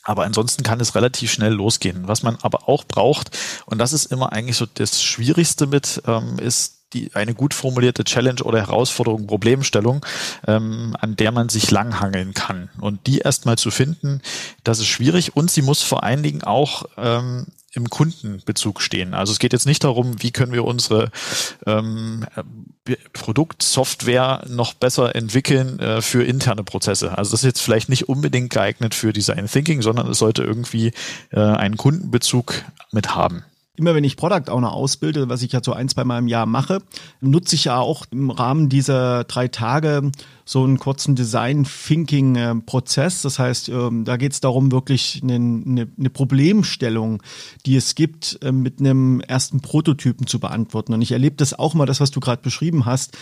Aber 0.03 0.23
ansonsten 0.23 0.61
kann 0.61 0.79
es 0.79 0.93
relativ 0.93 1.31
schnell 1.31 1.53
losgehen. 1.53 2.07
Was 2.07 2.21
man 2.21 2.37
aber 2.43 2.69
auch 2.69 2.83
braucht, 2.83 3.35
und 3.65 3.79
das 3.79 3.91
ist 3.91 4.05
immer 4.05 4.31
eigentlich 4.31 4.55
so 4.55 4.67
das 4.71 5.01
Schwierigste 5.01 5.65
mit, 5.65 6.03
ähm, 6.05 6.37
ist 6.37 6.74
die, 6.93 7.13
eine 7.13 7.33
gut 7.33 7.53
formulierte 7.53 8.03
Challenge 8.03 8.43
oder 8.43 8.59
Herausforderung, 8.59 9.27
Problemstellung, 9.27 10.05
ähm, 10.47 10.95
an 10.99 11.15
der 11.15 11.31
man 11.31 11.49
sich 11.49 11.71
langhangeln 11.71 12.33
kann. 12.33 12.69
Und 12.79 13.07
die 13.07 13.19
erstmal 13.19 13.57
zu 13.57 13.71
finden, 13.71 14.21
das 14.63 14.79
ist 14.79 14.87
schwierig 14.87 15.35
und 15.35 15.51
sie 15.51 15.61
muss 15.61 15.81
vor 15.81 16.03
allen 16.03 16.23
Dingen 16.23 16.43
auch 16.43 16.85
ähm, 16.97 17.47
im 17.75 17.89
Kundenbezug 17.89 18.81
stehen. 18.81 19.13
Also 19.13 19.33
es 19.33 19.39
geht 19.39 19.51
jetzt 19.51 19.65
nicht 19.65 19.83
darum, 19.83 20.21
wie 20.23 20.31
können 20.31 20.53
wir 20.53 20.63
unsere 20.63 21.11
ähm, 21.65 22.25
Produktsoftware 23.13 24.45
noch 24.47 24.73
besser 24.73 25.15
entwickeln 25.15 25.79
äh, 25.79 26.01
für 26.01 26.23
interne 26.23 26.63
Prozesse. 26.63 27.17
Also 27.17 27.31
das 27.31 27.41
ist 27.41 27.47
jetzt 27.47 27.61
vielleicht 27.61 27.89
nicht 27.89 28.07
unbedingt 28.07 28.51
geeignet 28.51 28.95
für 28.95 29.11
Design 29.11 29.47
Thinking, 29.47 29.81
sondern 29.81 30.07
es 30.07 30.19
sollte 30.19 30.43
irgendwie 30.43 30.93
äh, 31.31 31.39
einen 31.39 31.75
Kundenbezug 31.75 32.63
mit 32.91 33.13
haben 33.13 33.43
immer 33.75 33.95
wenn 33.95 34.03
ich 34.03 34.17
Product 34.17 34.51
Owner 34.51 34.73
ausbilde, 34.73 35.29
was 35.29 35.41
ich 35.41 35.51
ja 35.51 35.61
so 35.63 35.73
ein, 35.73 35.89
zwei 35.89 36.03
Mal 36.03 36.19
im 36.19 36.27
Jahr 36.27 36.45
mache, 36.45 36.83
nutze 37.21 37.55
ich 37.55 37.65
ja 37.65 37.79
auch 37.79 38.05
im 38.11 38.29
Rahmen 38.31 38.69
dieser 38.69 39.23
drei 39.25 39.47
Tage 39.47 40.11
so 40.45 40.63
einen 40.63 40.77
kurzen 40.77 41.15
Design-Thinking-Prozess. 41.15 43.23
Das 43.23 43.39
heißt, 43.39 43.69
ähm, 43.69 44.05
da 44.05 44.17
geht 44.17 44.33
es 44.33 44.41
darum, 44.41 44.71
wirklich 44.71 45.21
eine, 45.23 45.33
eine, 45.35 45.87
eine, 45.97 46.11
Problemstellung, 46.11 47.23
die 47.65 47.75
es 47.75 47.95
gibt, 47.95 48.37
äh, 48.43 48.51
mit 48.51 48.79
einem 48.79 49.21
ersten 49.21 49.61
Prototypen 49.61 50.27
zu 50.27 50.39
beantworten. 50.39 50.93
Und 50.93 51.01
ich 51.01 51.11
erlebe 51.11 51.35
das 51.35 51.57
auch 51.57 51.73
mal, 51.73 51.87
das, 51.87 51.99
was 51.99 52.11
du 52.11 52.19
gerade 52.19 52.43
beschrieben 52.43 52.85
hast. 52.85 53.17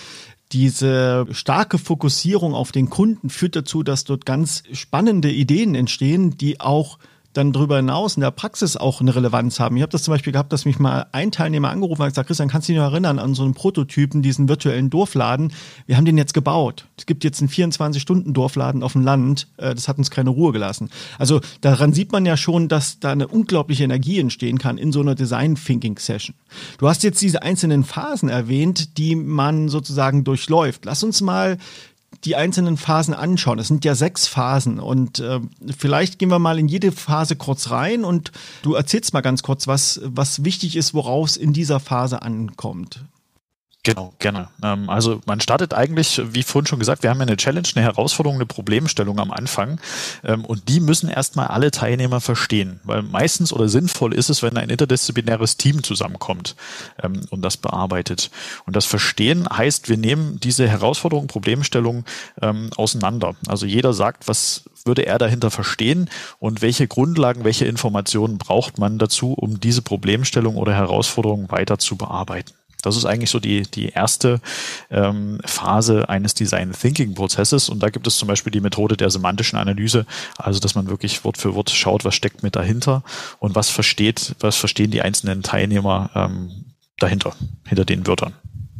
Diese 0.51 1.25
starke 1.31 1.77
Fokussierung 1.77 2.53
auf 2.53 2.73
den 2.73 2.89
Kunden 2.89 3.29
führt 3.29 3.55
dazu, 3.55 3.83
dass 3.83 4.03
dort 4.03 4.25
ganz 4.25 4.63
spannende 4.73 5.31
Ideen 5.31 5.75
entstehen, 5.75 6.37
die 6.37 6.59
auch 6.59 6.99
dann 7.33 7.51
darüber 7.51 7.77
hinaus 7.77 8.15
in 8.15 8.21
der 8.21 8.31
Praxis 8.31 8.77
auch 8.77 9.01
eine 9.01 9.15
Relevanz 9.15 9.59
haben. 9.59 9.75
Ich 9.75 9.81
habe 9.81 9.91
das 9.91 10.03
zum 10.03 10.13
Beispiel 10.13 10.33
gehabt, 10.33 10.53
dass 10.53 10.65
mich 10.65 10.79
mal 10.79 11.07
ein 11.11 11.31
Teilnehmer 11.31 11.69
angerufen 11.69 12.01
hat 12.01 12.07
und 12.07 12.11
gesagt, 12.11 12.27
Christian, 12.27 12.49
kannst 12.49 12.69
du 12.69 12.73
dich 12.73 12.79
noch 12.79 12.91
erinnern 12.91 13.19
an 13.19 13.33
so 13.33 13.43
einen 13.43 13.53
Prototypen, 13.53 14.21
diesen 14.21 14.47
virtuellen 14.47 14.89
Dorfladen? 14.89 15.51
Wir 15.87 15.97
haben 15.97 16.05
den 16.05 16.17
jetzt 16.17 16.33
gebaut. 16.33 16.85
Es 16.97 17.05
gibt 17.05 17.23
jetzt 17.23 17.41
einen 17.41 17.49
24-Stunden-Dorfladen 17.49 18.83
auf 18.83 18.93
dem 18.93 19.01
Land. 19.01 19.47
Äh, 19.57 19.73
das 19.73 19.87
hat 19.87 19.97
uns 19.97 20.11
keine 20.11 20.29
Ruhe 20.29 20.51
gelassen. 20.51 20.89
Also 21.17 21.41
daran 21.61 21.93
sieht 21.93 22.11
man 22.11 22.25
ja 22.25 22.37
schon, 22.37 22.67
dass 22.67 22.99
da 22.99 23.11
eine 23.11 23.27
unglaubliche 23.27 23.83
Energie 23.83 24.19
entstehen 24.19 24.59
kann 24.59 24.77
in 24.77 24.91
so 24.91 25.01
einer 25.01 25.15
Design-Thinking-Session. 25.15 26.35
Du 26.77 26.87
hast 26.87 27.03
jetzt 27.03 27.21
diese 27.21 27.41
einzelnen 27.41 27.83
Phasen 27.83 28.29
erwähnt, 28.29 28.97
die 28.97 29.15
man 29.15 29.69
sozusagen 29.69 30.23
durchläuft. 30.23 30.85
Lass 30.85 31.03
uns 31.03 31.21
mal 31.21 31.57
die 32.25 32.35
einzelnen 32.35 32.77
Phasen 32.77 33.13
anschauen. 33.13 33.59
Es 33.59 33.67
sind 33.67 33.85
ja 33.85 33.95
sechs 33.95 34.27
Phasen 34.27 34.79
und 34.79 35.19
äh, 35.19 35.39
vielleicht 35.77 36.19
gehen 36.19 36.29
wir 36.29 36.39
mal 36.39 36.59
in 36.59 36.67
jede 36.67 36.91
Phase 36.91 37.35
kurz 37.35 37.69
rein 37.69 38.03
und 38.03 38.31
du 38.61 38.73
erzählst 38.75 39.13
mal 39.13 39.21
ganz 39.21 39.43
kurz, 39.43 39.67
was, 39.67 40.01
was 40.03 40.43
wichtig 40.43 40.75
ist, 40.75 40.93
worauf 40.93 41.29
es 41.29 41.37
in 41.37 41.53
dieser 41.53 41.79
Phase 41.79 42.21
ankommt. 42.21 43.03
Genau, 43.85 44.13
gerne. 44.19 44.47
Ähm, 44.63 44.89
also 44.89 45.19
man 45.25 45.41
startet 45.41 45.73
eigentlich, 45.73 46.21
wie 46.31 46.43
vorhin 46.43 46.67
schon 46.67 46.79
gesagt, 46.79 47.03
wir 47.03 47.09
haben 47.09 47.19
ja 47.19 47.25
eine 47.25 47.35
Challenge, 47.35 47.67
eine 47.75 47.83
Herausforderung, 47.83 48.37
eine 48.37 48.45
Problemstellung 48.45 49.19
am 49.19 49.29
Anfang 49.29 49.81
ähm, 50.23 50.45
und 50.45 50.69
die 50.69 50.79
müssen 50.79 51.09
erstmal 51.09 51.47
alle 51.47 51.69
Teilnehmer 51.69 52.21
verstehen, 52.21 52.79
weil 52.85 53.01
meistens 53.01 53.51
oder 53.51 53.67
sinnvoll 53.67 54.13
ist 54.13 54.29
es, 54.29 54.41
wenn 54.41 54.55
ein 54.55 54.69
interdisziplinäres 54.69 55.57
Team 55.57 55.83
zusammenkommt 55.83 56.55
ähm, 57.03 57.25
und 57.29 57.41
das 57.41 57.57
bearbeitet. 57.57 58.31
Und 58.65 58.77
das 58.77 58.85
Verstehen 58.85 59.49
heißt, 59.49 59.89
wir 59.89 59.97
nehmen 59.97 60.39
diese 60.39 60.67
Herausforderung, 60.67 61.27
Problemstellung 61.27 62.05
auseinander. 62.77 63.35
Also 63.47 63.65
jeder 63.65 63.93
sagt, 63.93 64.27
was 64.27 64.63
würde 64.85 65.05
er 65.05 65.17
dahinter 65.17 65.51
verstehen 65.51 66.09
und 66.39 66.61
welche 66.61 66.87
Grundlagen, 66.87 67.43
welche 67.43 67.65
Informationen 67.65 68.37
braucht 68.37 68.77
man 68.77 68.97
dazu, 68.97 69.33
um 69.33 69.59
diese 69.59 69.81
Problemstellung 69.81 70.55
oder 70.55 70.73
Herausforderung 70.73 71.51
weiter 71.51 71.79
zu 71.79 71.95
bearbeiten. 71.95 72.53
Das 72.83 72.95
ist 72.95 73.05
eigentlich 73.05 73.31
so 73.31 73.39
die, 73.39 73.63
die 73.63 73.89
erste 73.89 74.39
ähm, 74.91 75.39
Phase 75.45 76.07
eines 76.09 76.35
Design 76.35 76.71
Thinking 76.71 77.15
Prozesses. 77.15 77.69
Und 77.69 77.81
da 77.81 77.89
gibt 77.89 78.05
es 78.05 78.17
zum 78.17 78.27
Beispiel 78.27 78.51
die 78.51 78.61
Methode 78.61 78.95
der 78.95 79.09
semantischen 79.09 79.57
Analyse, 79.57 80.05
also 80.37 80.59
dass 80.59 80.75
man 80.75 80.87
wirklich 80.87 81.23
Wort 81.23 81.37
für 81.37 81.55
Wort 81.55 81.71
schaut, 81.71 82.05
was 82.05 82.13
steckt 82.13 82.43
mit 82.43 82.55
dahinter 82.55 83.03
und 83.39 83.55
was 83.55 83.69
versteht, 83.69 84.35
was 84.39 84.55
verstehen 84.55 84.91
die 84.91 85.01
einzelnen 85.01 85.41
Teilnehmer 85.41 86.11
ähm, 86.13 86.65
dahinter, 86.99 87.35
hinter 87.65 87.85
den 87.85 88.05
Wörtern 88.05 88.33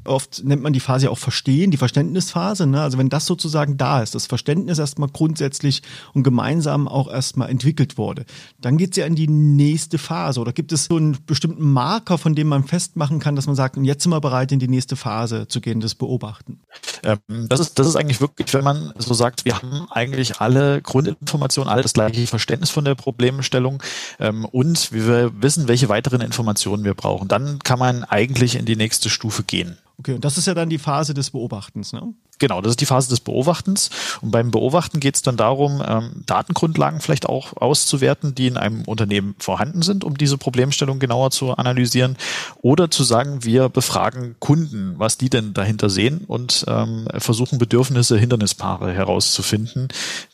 oft 0.05 0.43
nennt 0.43 0.61
man 0.61 0.73
die 0.73 0.79
Phase 0.79 1.05
ja 1.05 1.11
auch 1.11 1.17
Verstehen, 1.17 1.71
die 1.71 1.77
Verständnisphase. 1.77 2.67
Ne? 2.67 2.81
Also 2.81 2.97
wenn 2.97 3.09
das 3.09 3.25
sozusagen 3.25 3.77
da 3.77 4.01
ist, 4.01 4.15
das 4.15 4.27
Verständnis 4.27 4.79
erstmal 4.79 5.09
grundsätzlich 5.09 5.81
und 6.13 6.23
gemeinsam 6.23 6.87
auch 6.87 7.11
erstmal 7.11 7.49
entwickelt 7.49 7.97
wurde, 7.97 8.25
dann 8.61 8.77
geht 8.77 8.91
es 8.91 8.97
ja 8.97 9.05
in 9.05 9.15
die 9.15 9.27
nächste 9.27 9.97
Phase. 9.97 10.39
Oder 10.39 10.53
gibt 10.53 10.71
es 10.71 10.85
so 10.85 10.97
einen 10.97 11.17
bestimmten 11.25 11.71
Marker, 11.71 12.17
von 12.17 12.35
dem 12.35 12.47
man 12.47 12.63
festmachen 12.65 13.19
kann, 13.19 13.35
dass 13.35 13.47
man 13.47 13.55
sagt, 13.55 13.77
jetzt 13.77 14.03
sind 14.03 14.11
wir 14.11 14.21
bereit, 14.21 14.51
in 14.51 14.59
die 14.59 14.67
nächste 14.67 14.95
Phase 14.95 15.47
zu 15.47 15.61
gehen, 15.61 15.79
das 15.79 15.95
Beobachten? 15.95 16.59
Ähm, 17.03 17.19
das, 17.49 17.59
ist, 17.59 17.79
das 17.79 17.87
ist 17.87 17.95
eigentlich 17.95 18.21
wirklich, 18.21 18.53
wenn 18.53 18.63
man 18.63 18.93
so 18.97 19.13
sagt, 19.13 19.45
wir 19.45 19.57
haben 19.57 19.87
eigentlich 19.89 20.39
alle 20.41 20.81
Grundinformationen, 20.81 21.71
alle 21.71 21.81
das 21.81 21.93
gleiche 21.93 22.27
Verständnis 22.27 22.69
von 22.69 22.85
der 22.85 22.95
Problemstellung 22.95 23.81
ähm, 24.19 24.45
und 24.45 24.91
wir 24.91 25.31
wissen, 25.41 25.67
welche 25.67 25.89
weiteren 25.89 26.21
Informationen 26.21 26.83
wir 26.83 26.93
brauchen. 26.93 27.27
Dann 27.27 27.59
kann 27.59 27.79
man 27.79 28.03
eigentlich 28.03 28.55
in 28.55 28.65
die 28.65 28.75
nächste 28.75 29.09
Stufe 29.09 29.43
gehen. 29.43 29.77
Okay, 29.99 30.13
und 30.13 30.25
das 30.25 30.37
ist 30.37 30.47
ja 30.47 30.53
dann 30.53 30.69
die 30.69 30.79
Phase 30.79 31.13
des 31.13 31.29
Beobachtens, 31.29 31.93
ne? 31.93 32.13
Genau, 32.39 32.61
das 32.61 32.71
ist 32.71 32.81
die 32.81 32.87
Phase 32.87 33.09
des 33.09 33.19
Beobachtens. 33.19 33.89
Und 34.21 34.31
beim 34.31 34.49
Beobachten 34.49 34.99
geht 34.99 35.15
es 35.15 35.21
dann 35.21 35.37
darum, 35.37 35.83
ähm, 35.85 36.23
Datengrundlagen 36.25 36.99
vielleicht 36.99 37.29
auch 37.29 37.55
auszuwerten, 37.55 38.33
die 38.33 38.47
in 38.47 38.57
einem 38.57 38.83
Unternehmen 38.85 39.35
vorhanden 39.37 39.81
sind, 39.83 40.03
um 40.03 40.17
diese 40.17 40.37
Problemstellung 40.37 40.99
genauer 40.99 41.31
zu 41.31 41.51
analysieren. 41.51 42.17
Oder 42.61 42.89
zu 42.89 43.03
sagen, 43.03 43.43
wir 43.43 43.69
befragen 43.69 44.35
Kunden, 44.39 44.95
was 44.97 45.17
die 45.17 45.29
denn 45.29 45.53
dahinter 45.53 45.89
sehen 45.89 46.25
und 46.27 46.65
ähm, 46.67 47.07
versuchen 47.19 47.59
Bedürfnisse, 47.59 48.17
Hindernispaare 48.17 48.91
herauszufinden, 48.91 49.89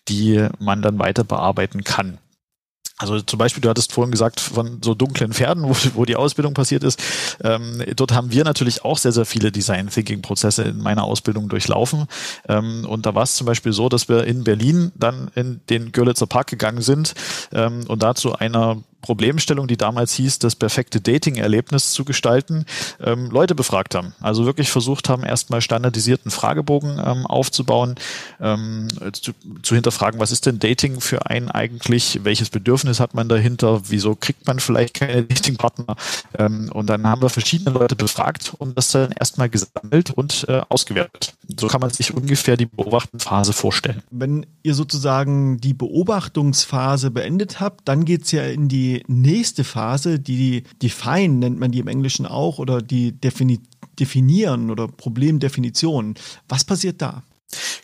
die 0.08 0.48
man 0.58 0.82
dann 0.82 1.00
weiter 1.00 1.25
bearbeiten 1.25 1.84
kann. 1.84 2.18
Also 3.00 3.22
zum 3.22 3.39
Beispiel, 3.39 3.62
du 3.62 3.70
hattest 3.70 3.94
vorhin 3.94 4.12
gesagt, 4.12 4.41
von 4.41 4.82
so 4.84 4.94
dunklen 4.94 5.34
Pferden, 5.34 5.63
wo, 5.70 5.75
wo 5.96 6.06
die 6.06 6.18
Ausbildung 6.18 6.53
passiert 6.53 6.84
ist. 6.84 7.01
Ähm, 7.44 7.84
dort 7.96 8.12
haben 8.12 8.32
wir 8.32 8.44
natürlich 8.44 8.84
auch 8.84 8.98
sehr, 8.98 9.13
sehr 9.13 9.25
viele 9.25 9.51
Design 9.51 9.88
Thinking 9.88 10.22
Prozesse 10.22 10.63
in 10.63 10.77
meiner 10.77 11.06
Ausbildung 11.06 11.50
durchlaufen. 11.50 12.06
Ähm, 12.48 12.86
und 12.86 13.06
da 13.06 13.15
war 13.15 13.24
es 13.24 13.36
zum 13.36 13.48
Beispiel 13.48 13.72
so, 13.74 13.89
dass 13.89 14.10
wir 14.10 14.25
in 14.25 14.44
Berlin 14.44 14.91
dann 14.96 15.32
in 15.34 15.62
den 15.70 15.91
Görlitzer 15.91 16.27
Park 16.27 16.48
gegangen 16.48 16.82
sind 16.82 17.15
ähm, 17.53 17.86
und 17.88 18.03
dazu 18.03 18.34
einer 18.34 18.77
Problemstellung, 19.01 19.68
die 19.68 19.77
damals 19.77 20.13
hieß, 20.13 20.39
das 20.39 20.56
perfekte 20.56 21.01
Dating-Erlebnis 21.01 21.91
zu 21.91 22.06
gestalten, 22.06 22.65
ähm, 23.01 23.29
Leute 23.29 23.56
befragt 23.56 23.96
haben. 23.96 24.13
Also 24.20 24.46
wirklich 24.46 24.70
versucht 24.70 25.10
haben, 25.10 25.24
erstmal 25.24 25.62
standardisierten 25.62 26.32
Fragebogen 26.32 27.01
ähm, 27.03 27.25
aufzubauen, 27.25 27.96
ähm, 28.39 28.88
zu, 29.13 29.34
zu, 29.63 29.75
hinterfragen, 29.75 30.20
was 30.20 30.32
ist 30.32 30.46
denn 30.46 30.60
Dating 30.60 31.00
für 31.01 31.25
einen 31.27 31.50
eigentlich, 31.50 32.20
welches 32.24 32.50
Bedürfnis 32.50 33.00
hat 33.00 33.13
man 33.13 33.29
dahinter, 33.29 33.82
wieso 33.89 34.15
kriegt 34.15 34.48
man 34.48 34.60
vielleicht 34.60 34.94
keine 34.94 35.24
Dating-Partner. 35.24 35.96
Ähm, 36.38 36.70
und 36.74 36.88
dann 36.88 37.08
haben 37.08 37.22
wir 37.22 37.29
verschiedene 37.29 37.72
Leute 37.72 37.96
befragt 37.96 38.53
und 38.58 38.77
das 38.77 38.91
dann 38.91 39.12
erstmal 39.12 39.50
gesammelt 39.50 40.12
und 40.12 40.46
äh, 40.50 40.62
ausgewertet. 40.70 41.34
So 41.58 41.68
kann 41.68 41.82
man 41.82 41.89
sich 41.89 42.13
ungefähr 42.13 42.58
die 42.58 42.68
Beobachtungsphase 42.68 43.53
vorstellen. 43.53 44.03
Wenn 44.12 44.46
ihr 44.62 44.75
sozusagen 44.75 45.58
die 45.58 45.74
Beobachtungsphase 45.74 47.10
beendet 47.10 47.60
habt, 47.60 47.88
dann 47.88 48.06
geht's 48.06 48.32
ja 48.32 48.44
in 48.44 48.68
die 48.68 49.03
nächste 49.08 49.63
Phase, 49.63 50.20
die 50.20 50.63
Define 50.82 51.36
nennt 51.36 51.60
man 51.60 51.72
die 51.72 51.79
im 51.79 51.88
Englischen 51.88 52.25
auch, 52.25 52.60
oder 52.60 52.82
die 52.82 53.13
Defini 53.13 53.60
definieren 54.00 54.70
oder 54.70 54.88
Problemdefinition. 54.88 56.15
Was 56.48 56.63
passiert 56.63 57.01
da? 57.01 57.24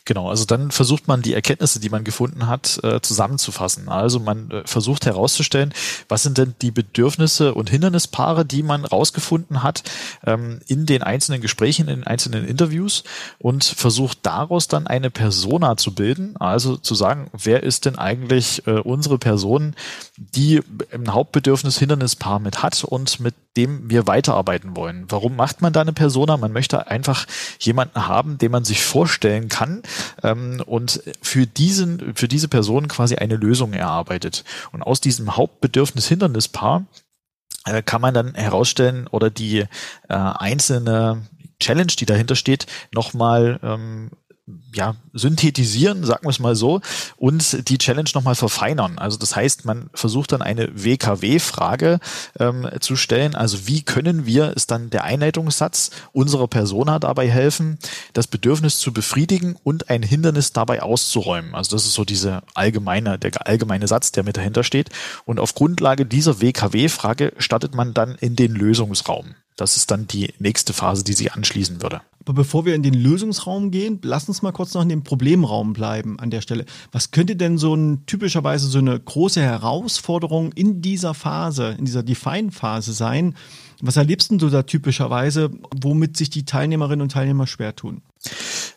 Genau, 0.06 0.30
also 0.30 0.46
dann 0.46 0.70
versucht 0.70 1.08
man 1.08 1.24
die 1.24 1.34
Erkenntnisse, 1.34 1.80
die 1.80 1.90
man 1.90 2.04
gefunden 2.04 2.48
hat, 2.48 2.80
äh, 2.84 3.02
zusammenzufassen. 3.02 3.90
Also 3.90 4.20
man 4.20 4.52
äh, 4.52 4.62
versucht 4.66 5.06
herauszustellen, 5.08 5.74
was 6.08 6.22
sind 6.22 6.38
denn 6.38 6.54
die 6.62 6.70
Bedürfnisse 6.70 7.56
und 7.56 7.72
Hindernispaare, 7.72 8.46
die 8.46 8.62
man 8.62 8.86
rausgefunden 8.86 9.64
hat 9.64 9.84
ähm, 10.26 10.60
in 10.68 10.86
den 10.86 11.02
einzelnen 11.02 11.42
Gesprächen, 11.42 11.88
in 11.88 12.02
den 12.02 12.08
einzelnen 12.08 12.46
Interviews 12.46 13.04
und 13.40 13.64
versucht 13.64 14.20
daraus 14.22 14.68
dann 14.68 14.86
eine 14.86 15.10
Persona 15.10 15.78
zu 15.78 15.96
bilden. 15.96 16.38
Also 16.38 16.78
zu 16.78 16.94
sagen, 16.94 17.32
wer 17.34 17.64
ist 17.64 17.86
denn 17.86 17.98
eigentlich 17.98 18.68
äh, 18.68 18.80
unsere 18.80 19.18
Person, 19.18 19.76
die 20.18 20.62
ein 20.94 21.14
Hauptbedürfnis 21.14 21.78
Hindernispaar 21.78 22.40
mit 22.40 22.64
hat 22.64 22.84
und 22.84 23.20
mit 23.20 23.36
dem 23.58 23.90
wir 23.90 24.08
weiterarbeiten 24.08 24.76
wollen. 24.76 25.06
Warum 25.10 25.36
macht 25.36 25.62
man 25.62 25.74
da 25.74 25.82
eine 25.82 25.94
Persona? 25.94 26.38
Man 26.38 26.54
möchte 26.54 26.88
einfach 26.88 27.26
jemanden 27.60 28.08
haben, 28.08 28.38
den 28.38 28.52
man 28.52 28.64
sich 28.64 28.84
vorstellen 28.84 29.50
kann 29.50 29.84
ähm, 30.24 30.62
und 30.66 31.04
für 31.22 31.46
diesen, 31.46 32.16
für 32.16 32.28
diese 32.28 32.48
Person 32.48 32.88
quasi 32.88 33.16
eine 33.16 33.36
Lösung 33.36 33.74
erarbeitet. 33.74 34.46
Und 34.72 34.84
aus 34.84 35.02
diesem 35.02 35.36
Hauptbedürfnis 35.36 36.08
Hindernispaar 36.08 36.86
äh, 37.66 37.82
kann 37.82 38.02
man 38.02 38.14
dann 38.14 38.36
herausstellen 38.36 39.08
oder 39.08 39.30
die 39.30 39.60
äh, 39.60 39.68
einzelne 40.10 41.24
Challenge, 41.60 41.94
die 42.00 42.06
dahinter 42.06 42.36
steht, 42.36 42.68
nochmal 42.94 43.60
ähm, 43.64 44.12
ja, 44.74 44.96
synthetisieren, 45.14 46.04
sagen 46.04 46.24
wir 46.24 46.30
es 46.30 46.40
mal 46.40 46.56
so, 46.56 46.82
und 47.18 47.68
die 47.68 47.80
Challenge 47.80 48.10
nochmal 48.14 48.36
verfeinern. 48.36 49.00
Also 49.00 49.18
das 49.18 49.36
heißt, 49.36 49.66
man 49.66 49.90
versucht 49.94 50.34
dann 50.34 50.44
eine 50.44 50.70
WKW-Frage 50.84 52.00
ähm, 52.40 52.70
zu 52.80 52.96
stellen. 52.96 53.34
Also 53.34 53.68
wie 53.68 53.82
können 53.82 54.28
wir, 54.28 54.56
ist 54.56 54.70
dann 54.70 54.92
der 54.92 55.04
Einleitungssatz, 55.04 55.90
unserer 56.12 56.48
Persona 56.48 57.00
dabei 57.00 57.30
helfen, 57.30 57.80
das 58.14 58.28
Bedürfnis 58.28 58.78
zu 58.78 58.94
befriedigen 58.94 59.56
und 59.64 59.90
ein 59.90 60.04
Hindernis 60.04 60.54
dabei 60.54 60.84
auszuräumen. 60.84 61.56
Also 61.56 61.76
das 61.76 61.86
ist 61.86 61.94
so 61.94 62.06
diese 62.06 62.44
allgemeine, 62.54 63.18
der 63.18 63.48
allgemeine 63.48 63.88
Satz, 63.88 64.12
der 64.12 64.24
mit 64.24 64.38
dahinter 64.38 64.64
steht. 64.64 64.90
Und 65.26 65.40
auf 65.40 65.56
Grundlage 65.56 66.06
dieser 66.06 66.40
WKW-Frage 66.42 67.34
startet 67.40 67.74
man 67.74 67.96
dann 67.96 68.16
in 68.16 68.36
den 68.36 68.54
Lösungsraum. 68.54 69.36
Das 69.56 69.78
ist 69.78 69.92
dann 69.92 70.08
die 70.08 70.34
nächste 70.40 70.74
Phase, 70.74 71.04
die 71.04 71.14
sie 71.14 71.32
anschließen 71.32 71.82
würde. 71.82 72.02
Aber 72.26 72.34
bevor 72.34 72.66
wir 72.66 72.74
in 72.74 72.82
den 72.82 72.96
Lösungsraum 72.96 73.70
gehen, 73.70 74.00
lass 74.02 74.28
uns 74.28 74.42
mal 74.42 74.52
kurz 74.52 74.74
noch 74.74 74.82
in 74.82 74.90
dem 74.90 75.04
Problemraum 75.04 75.74
bleiben 75.74 76.20
an 76.20 76.32
der 76.32 76.42
Stelle. 76.42 76.66
Was 76.92 77.12
könnte 77.12 77.36
denn 77.36 77.58
so 77.58 77.76
ein 77.76 78.06
typischerweise 78.08 78.68
so 78.68 78.80
eine 78.80 79.00
große 79.00 79.42
Herausforderung 79.42 80.52
in 80.54 80.82
dieser 80.82 81.14
Phase, 81.14 81.76
in 81.78 81.86
dieser 81.86 82.02
Define-Phase 82.02 82.94
sein? 82.94 83.36
Was 83.82 83.98
erlebst 83.98 84.32
du 84.32 84.50
da 84.50 84.64
typischerweise, 84.64 85.52
womit 85.76 86.18
sich 86.18 86.32
die 86.32 86.46
Teilnehmerinnen 86.46 87.04
und 87.04 87.12
Teilnehmer 87.12 87.46
schwer 87.46 87.76
tun? 87.76 88.02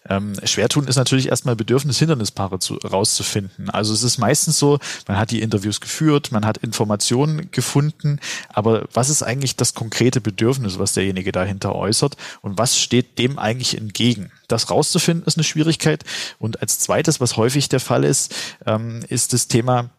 Ähm, 0.08 0.34
schwer 0.44 0.68
tun 0.68 0.86
ist 0.86 0.96
natürlich 0.96 1.28
erstmal 1.28 1.56
Bedürfnis-Hindernispaare 1.56 2.58
zu, 2.58 2.76
rauszufinden. 2.76 3.70
Also 3.70 3.92
es 3.92 4.02
ist 4.02 4.18
meistens 4.18 4.58
so, 4.58 4.78
man 5.06 5.18
hat 5.18 5.30
die 5.30 5.42
Interviews 5.42 5.80
geführt, 5.80 6.32
man 6.32 6.46
hat 6.46 6.58
Informationen 6.58 7.50
gefunden, 7.50 8.20
aber 8.48 8.88
was 8.92 9.10
ist 9.10 9.22
eigentlich 9.22 9.56
das 9.56 9.74
konkrete 9.74 10.20
Bedürfnis, 10.20 10.78
was 10.78 10.92
derjenige 10.92 11.32
dahinter 11.32 11.74
äußert 11.74 12.16
und 12.42 12.58
was 12.58 12.78
steht 12.78 13.18
dem 13.18 13.38
eigentlich 13.38 13.76
entgegen? 13.76 14.30
Das 14.48 14.70
rauszufinden 14.70 15.26
ist 15.26 15.36
eine 15.36 15.44
Schwierigkeit. 15.44 16.04
Und 16.38 16.62
als 16.62 16.78
zweites, 16.78 17.20
was 17.20 17.36
häufig 17.36 17.68
der 17.68 17.80
Fall 17.80 18.04
ist, 18.04 18.34
ähm, 18.66 19.04
ist 19.08 19.34
das 19.34 19.48
Thema, 19.48 19.90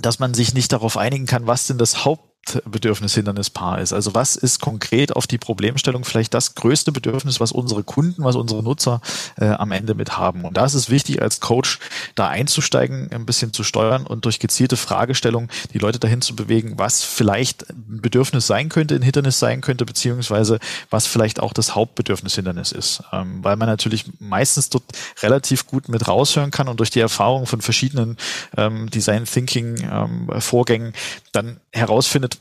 dass 0.00 0.18
man 0.18 0.34
sich 0.34 0.54
nicht 0.54 0.72
darauf 0.72 0.96
einigen 0.96 1.26
kann, 1.26 1.46
was 1.46 1.66
denn 1.66 1.78
das 1.78 2.04
Haupt 2.04 2.33
Hauptbedürfnis-Hindernispaar 2.46 3.80
ist. 3.80 3.92
Also 3.92 4.14
was 4.14 4.36
ist 4.36 4.60
konkret 4.60 5.14
auf 5.14 5.26
die 5.26 5.38
Problemstellung 5.38 6.04
vielleicht 6.04 6.34
das 6.34 6.54
größte 6.54 6.92
Bedürfnis, 6.92 7.40
was 7.40 7.52
unsere 7.52 7.84
Kunden, 7.84 8.24
was 8.24 8.36
unsere 8.36 8.62
Nutzer 8.62 9.00
äh, 9.36 9.46
am 9.46 9.72
Ende 9.72 9.94
mit 9.94 10.16
haben. 10.16 10.44
Und 10.44 10.56
da 10.56 10.64
ist 10.64 10.74
es 10.74 10.90
wichtig, 10.90 11.22
als 11.22 11.40
Coach 11.40 11.78
da 12.14 12.28
einzusteigen, 12.28 13.10
ein 13.12 13.26
bisschen 13.26 13.52
zu 13.52 13.64
steuern 13.64 14.06
und 14.06 14.24
durch 14.24 14.38
gezielte 14.38 14.76
Fragestellungen 14.76 15.50
die 15.72 15.78
Leute 15.78 15.98
dahin 15.98 16.20
zu 16.20 16.36
bewegen, 16.36 16.74
was 16.76 17.02
vielleicht 17.02 17.68
ein 17.70 18.00
Bedürfnis 18.00 18.46
sein 18.46 18.68
könnte, 18.68 18.94
ein 18.94 19.02
Hindernis 19.02 19.38
sein 19.38 19.60
könnte, 19.60 19.84
beziehungsweise 19.84 20.58
was 20.90 21.06
vielleicht 21.06 21.40
auch 21.40 21.52
das 21.52 21.74
Hauptbedürfnis-Hindernis 21.74 22.72
ist. 22.72 23.02
Ähm, 23.12 23.42
weil 23.42 23.56
man 23.56 23.68
natürlich 23.68 24.04
meistens 24.18 24.70
dort 24.70 24.84
relativ 25.22 25.66
gut 25.66 25.88
mit 25.88 26.06
raushören 26.06 26.50
kann 26.50 26.68
und 26.68 26.80
durch 26.80 26.90
die 26.90 27.00
Erfahrung 27.00 27.46
von 27.46 27.60
verschiedenen 27.60 28.16
ähm, 28.56 28.90
Design 28.90 29.24
Thinking 29.24 29.76
ähm, 29.90 30.40
Vorgängen 30.40 30.92
dann 31.32 31.58
herausfindet, 31.72 32.33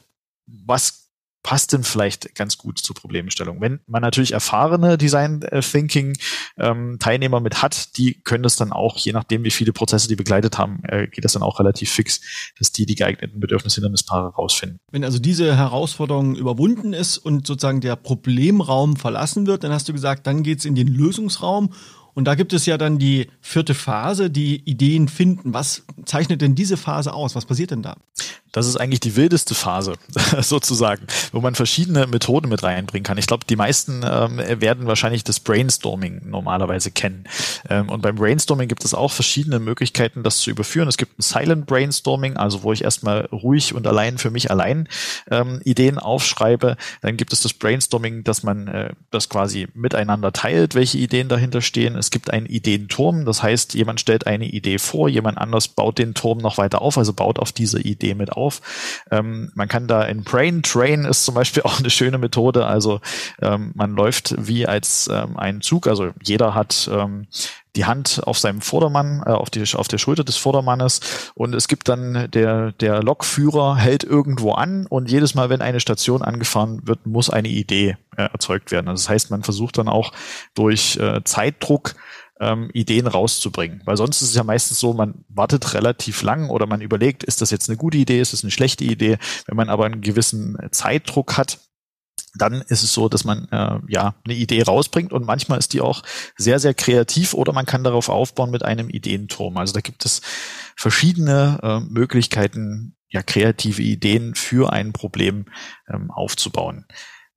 was 0.47 1.03
passt 1.43 1.73
denn 1.73 1.83
vielleicht 1.83 2.35
ganz 2.35 2.57
gut 2.57 2.79
zur 2.79 2.95
Problemstellung. 2.95 3.59
Wenn 3.59 3.81
man 3.85 4.01
natürlich 4.01 4.31
erfahrene 4.31 4.97
Design 4.97 5.41
Thinking 5.41 6.17
ähm, 6.57 6.97
Teilnehmer 6.99 7.41
mit 7.41 7.61
hat, 7.61 7.97
die 7.97 8.21
können 8.23 8.43
das 8.43 8.55
dann 8.55 8.71
auch, 8.71 8.97
je 8.97 9.11
nachdem 9.11 9.43
wie 9.43 9.51
viele 9.51 9.73
Prozesse 9.73 10.07
die 10.07 10.15
begleitet 10.15 10.57
haben, 10.57 10.81
äh, 10.85 11.07
geht 11.07 11.25
das 11.25 11.33
dann 11.33 11.43
auch 11.43 11.59
relativ 11.59 11.91
fix, 11.91 12.21
dass 12.57 12.71
die 12.71 12.85
die 12.85 12.95
geeigneten 12.95 13.41
Bedürfnishindernispaare 13.41 14.33
rausfinden. 14.33 14.79
Wenn 14.89 15.03
also 15.03 15.19
diese 15.19 15.57
Herausforderung 15.57 16.35
überwunden 16.35 16.93
ist 16.93 17.17
und 17.17 17.45
sozusagen 17.45 17.81
der 17.81 17.97
Problemraum 17.97 18.95
verlassen 18.95 19.45
wird, 19.45 19.65
dann 19.65 19.73
hast 19.73 19.89
du 19.89 19.93
gesagt, 19.93 20.25
dann 20.25 20.43
geht's 20.43 20.63
in 20.63 20.75
den 20.75 20.87
Lösungsraum 20.87 21.73
und 22.13 22.25
da 22.25 22.35
gibt 22.35 22.53
es 22.53 22.65
ja 22.65 22.77
dann 22.77 22.99
die 22.99 23.27
vierte 23.41 23.73
Phase, 23.73 24.29
die 24.29 24.61
Ideen 24.69 25.07
finden. 25.07 25.53
Was 25.53 25.83
zeichnet 26.05 26.41
denn 26.41 26.55
diese 26.55 26.77
Phase 26.77 27.13
aus? 27.13 27.35
Was 27.35 27.45
passiert 27.45 27.71
denn 27.71 27.81
da? 27.81 27.97
Das 28.53 28.67
ist 28.67 28.77
eigentlich 28.77 28.99
die 28.99 29.15
wildeste 29.15 29.55
Phase, 29.55 29.95
sozusagen, 30.41 31.07
wo 31.31 31.41
man 31.41 31.55
verschiedene 31.55 32.05
Methoden 32.05 32.49
mit 32.49 32.61
reinbringen 32.61 33.03
kann. 33.03 33.17
Ich 33.17 33.25
glaube, 33.25 33.45
die 33.49 33.55
meisten 33.55 34.03
ähm, 34.05 34.37
werden 34.61 34.85
wahrscheinlich 34.85 35.23
das 35.23 35.39
Brainstorming 35.39 36.21
normalerweise 36.29 36.91
kennen. 36.91 37.23
Ähm, 37.67 37.89
und 37.89 38.03
beim 38.03 38.15
Brainstorming 38.15 38.67
gibt 38.67 38.85
es 38.85 38.93
auch 38.93 39.11
verschiedene 39.11 39.57
Möglichkeiten, 39.57 40.21
das 40.21 40.37
zu 40.37 40.51
überführen. 40.51 40.87
Es 40.87 40.97
gibt 40.97 41.17
ein 41.17 41.23
Silent 41.23 41.65
Brainstorming, 41.65 42.37
also 42.37 42.61
wo 42.61 42.71
ich 42.71 42.83
erstmal 42.83 43.25
ruhig 43.31 43.73
und 43.73 43.87
allein 43.87 44.19
für 44.19 44.29
mich 44.29 44.51
allein 44.51 44.87
ähm, 45.31 45.59
Ideen 45.63 45.97
aufschreibe. 45.97 46.77
Dann 47.01 47.17
gibt 47.17 47.33
es 47.33 47.41
das 47.41 47.53
Brainstorming, 47.53 48.23
dass 48.23 48.43
man 48.43 48.67
äh, 48.67 48.93
das 49.09 49.29
quasi 49.29 49.67
miteinander 49.73 50.31
teilt, 50.31 50.75
welche 50.75 50.99
Ideen 50.99 51.27
dahinter 51.27 51.61
stehen. 51.61 51.95
Es 52.03 52.11
gibt 52.11 52.31
einen 52.31 52.47
Ideenturm, 52.47 53.23
das 53.23 53.41
heißt, 53.41 53.75
jemand 53.75 54.01
stellt 54.01 54.27
eine 54.27 54.45
Idee 54.45 54.77
vor, 54.77 55.07
jemand 55.07 55.37
anders 55.37 55.69
baut 55.69 55.97
den 55.97 56.13
Turm 56.13 56.39
noch 56.39 56.57
weiter 56.57 56.81
auf, 56.81 56.97
also 56.97 57.13
baut 57.13 57.39
auf 57.39 57.53
diese 57.53 57.79
Idee 57.79 58.13
mit 58.13 58.33
auf. 58.33 58.61
Ähm, 59.09 59.53
man 59.55 59.69
kann 59.69 59.87
da 59.87 60.03
in 60.03 60.25
Brain 60.25 60.63
Train 60.63 61.05
ist 61.05 61.23
zum 61.23 61.35
Beispiel 61.35 61.63
auch 61.63 61.79
eine 61.79 61.89
schöne 61.89 62.17
Methode. 62.17 62.65
Also 62.65 62.99
ähm, 63.41 63.71
man 63.73 63.95
läuft 63.95 64.35
wie 64.37 64.67
als 64.67 65.09
ähm, 65.09 65.37
ein 65.37 65.61
Zug. 65.61 65.87
Also 65.87 66.11
jeder 66.21 66.53
hat 66.53 66.89
ähm, 66.91 67.27
die 67.75 67.85
Hand 67.85 68.21
auf 68.25 68.37
seinem 68.37 68.61
Vordermann, 68.61 69.23
äh, 69.25 69.29
auf, 69.29 69.49
die, 69.49 69.63
auf 69.75 69.87
der 69.87 69.97
Schulter 69.97 70.23
des 70.23 70.37
Vordermannes 70.37 70.99
und 71.35 71.55
es 71.55 71.67
gibt 71.67 71.89
dann 71.89 72.29
der, 72.31 72.71
der 72.73 73.01
Lokführer 73.01 73.77
hält 73.77 74.03
irgendwo 74.03 74.51
an 74.51 74.85
und 74.87 75.09
jedes 75.09 75.35
Mal, 75.35 75.49
wenn 75.49 75.61
eine 75.61 75.79
Station 75.79 76.21
angefahren 76.21 76.81
wird, 76.85 77.05
muss 77.05 77.29
eine 77.29 77.49
Idee 77.49 77.97
äh, 78.15 78.23
erzeugt 78.23 78.71
werden. 78.71 78.87
Also 78.87 79.03
das 79.03 79.09
heißt, 79.09 79.31
man 79.31 79.43
versucht 79.43 79.77
dann 79.77 79.87
auch 79.87 80.11
durch 80.53 80.97
äh, 80.97 81.23
Zeitdruck 81.23 81.95
ähm, 82.39 82.69
Ideen 82.73 83.07
rauszubringen. 83.07 83.81
Weil 83.85 83.97
sonst 83.97 84.21
ist 84.21 84.29
es 84.29 84.35
ja 84.35 84.43
meistens 84.43 84.79
so, 84.79 84.93
man 84.93 85.25
wartet 85.29 85.73
relativ 85.73 86.21
lang 86.21 86.49
oder 86.49 86.65
man 86.65 86.81
überlegt, 86.81 87.23
ist 87.23 87.41
das 87.41 87.51
jetzt 87.51 87.69
eine 87.69 87.77
gute 87.77 87.97
Idee, 87.97 88.19
ist 88.19 88.33
das 88.33 88.43
eine 88.43 88.51
schlechte 88.51 88.83
Idee. 88.83 89.17
Wenn 89.47 89.57
man 89.57 89.69
aber 89.69 89.85
einen 89.85 90.01
gewissen 90.01 90.57
Zeitdruck 90.71 91.37
hat, 91.37 91.59
dann 92.35 92.61
ist 92.61 92.83
es 92.83 92.93
so, 92.93 93.09
dass 93.09 93.25
man 93.25 93.47
äh, 93.51 93.79
ja 93.87 94.15
eine 94.25 94.33
Idee 94.33 94.63
rausbringt 94.63 95.13
und 95.13 95.25
manchmal 95.25 95.59
ist 95.59 95.73
die 95.73 95.81
auch 95.81 96.01
sehr, 96.35 96.59
sehr 96.59 96.73
kreativ 96.73 97.33
oder 97.33 97.53
man 97.53 97.65
kann 97.65 97.83
darauf 97.83 98.09
aufbauen 98.09 98.51
mit 98.51 98.63
einem 98.63 98.89
Ideenturm. 98.89 99.57
Also 99.57 99.73
da 99.73 99.81
gibt 99.81 100.05
es 100.05 100.21
verschiedene 100.75 101.59
äh, 101.61 101.79
Möglichkeiten, 101.79 102.95
ja, 103.09 103.21
kreative 103.21 103.83
Ideen 103.83 104.33
für 104.33 104.73
ein 104.73 104.93
Problem 104.93 105.45
ähm, 105.87 106.09
aufzubauen. 106.09 106.85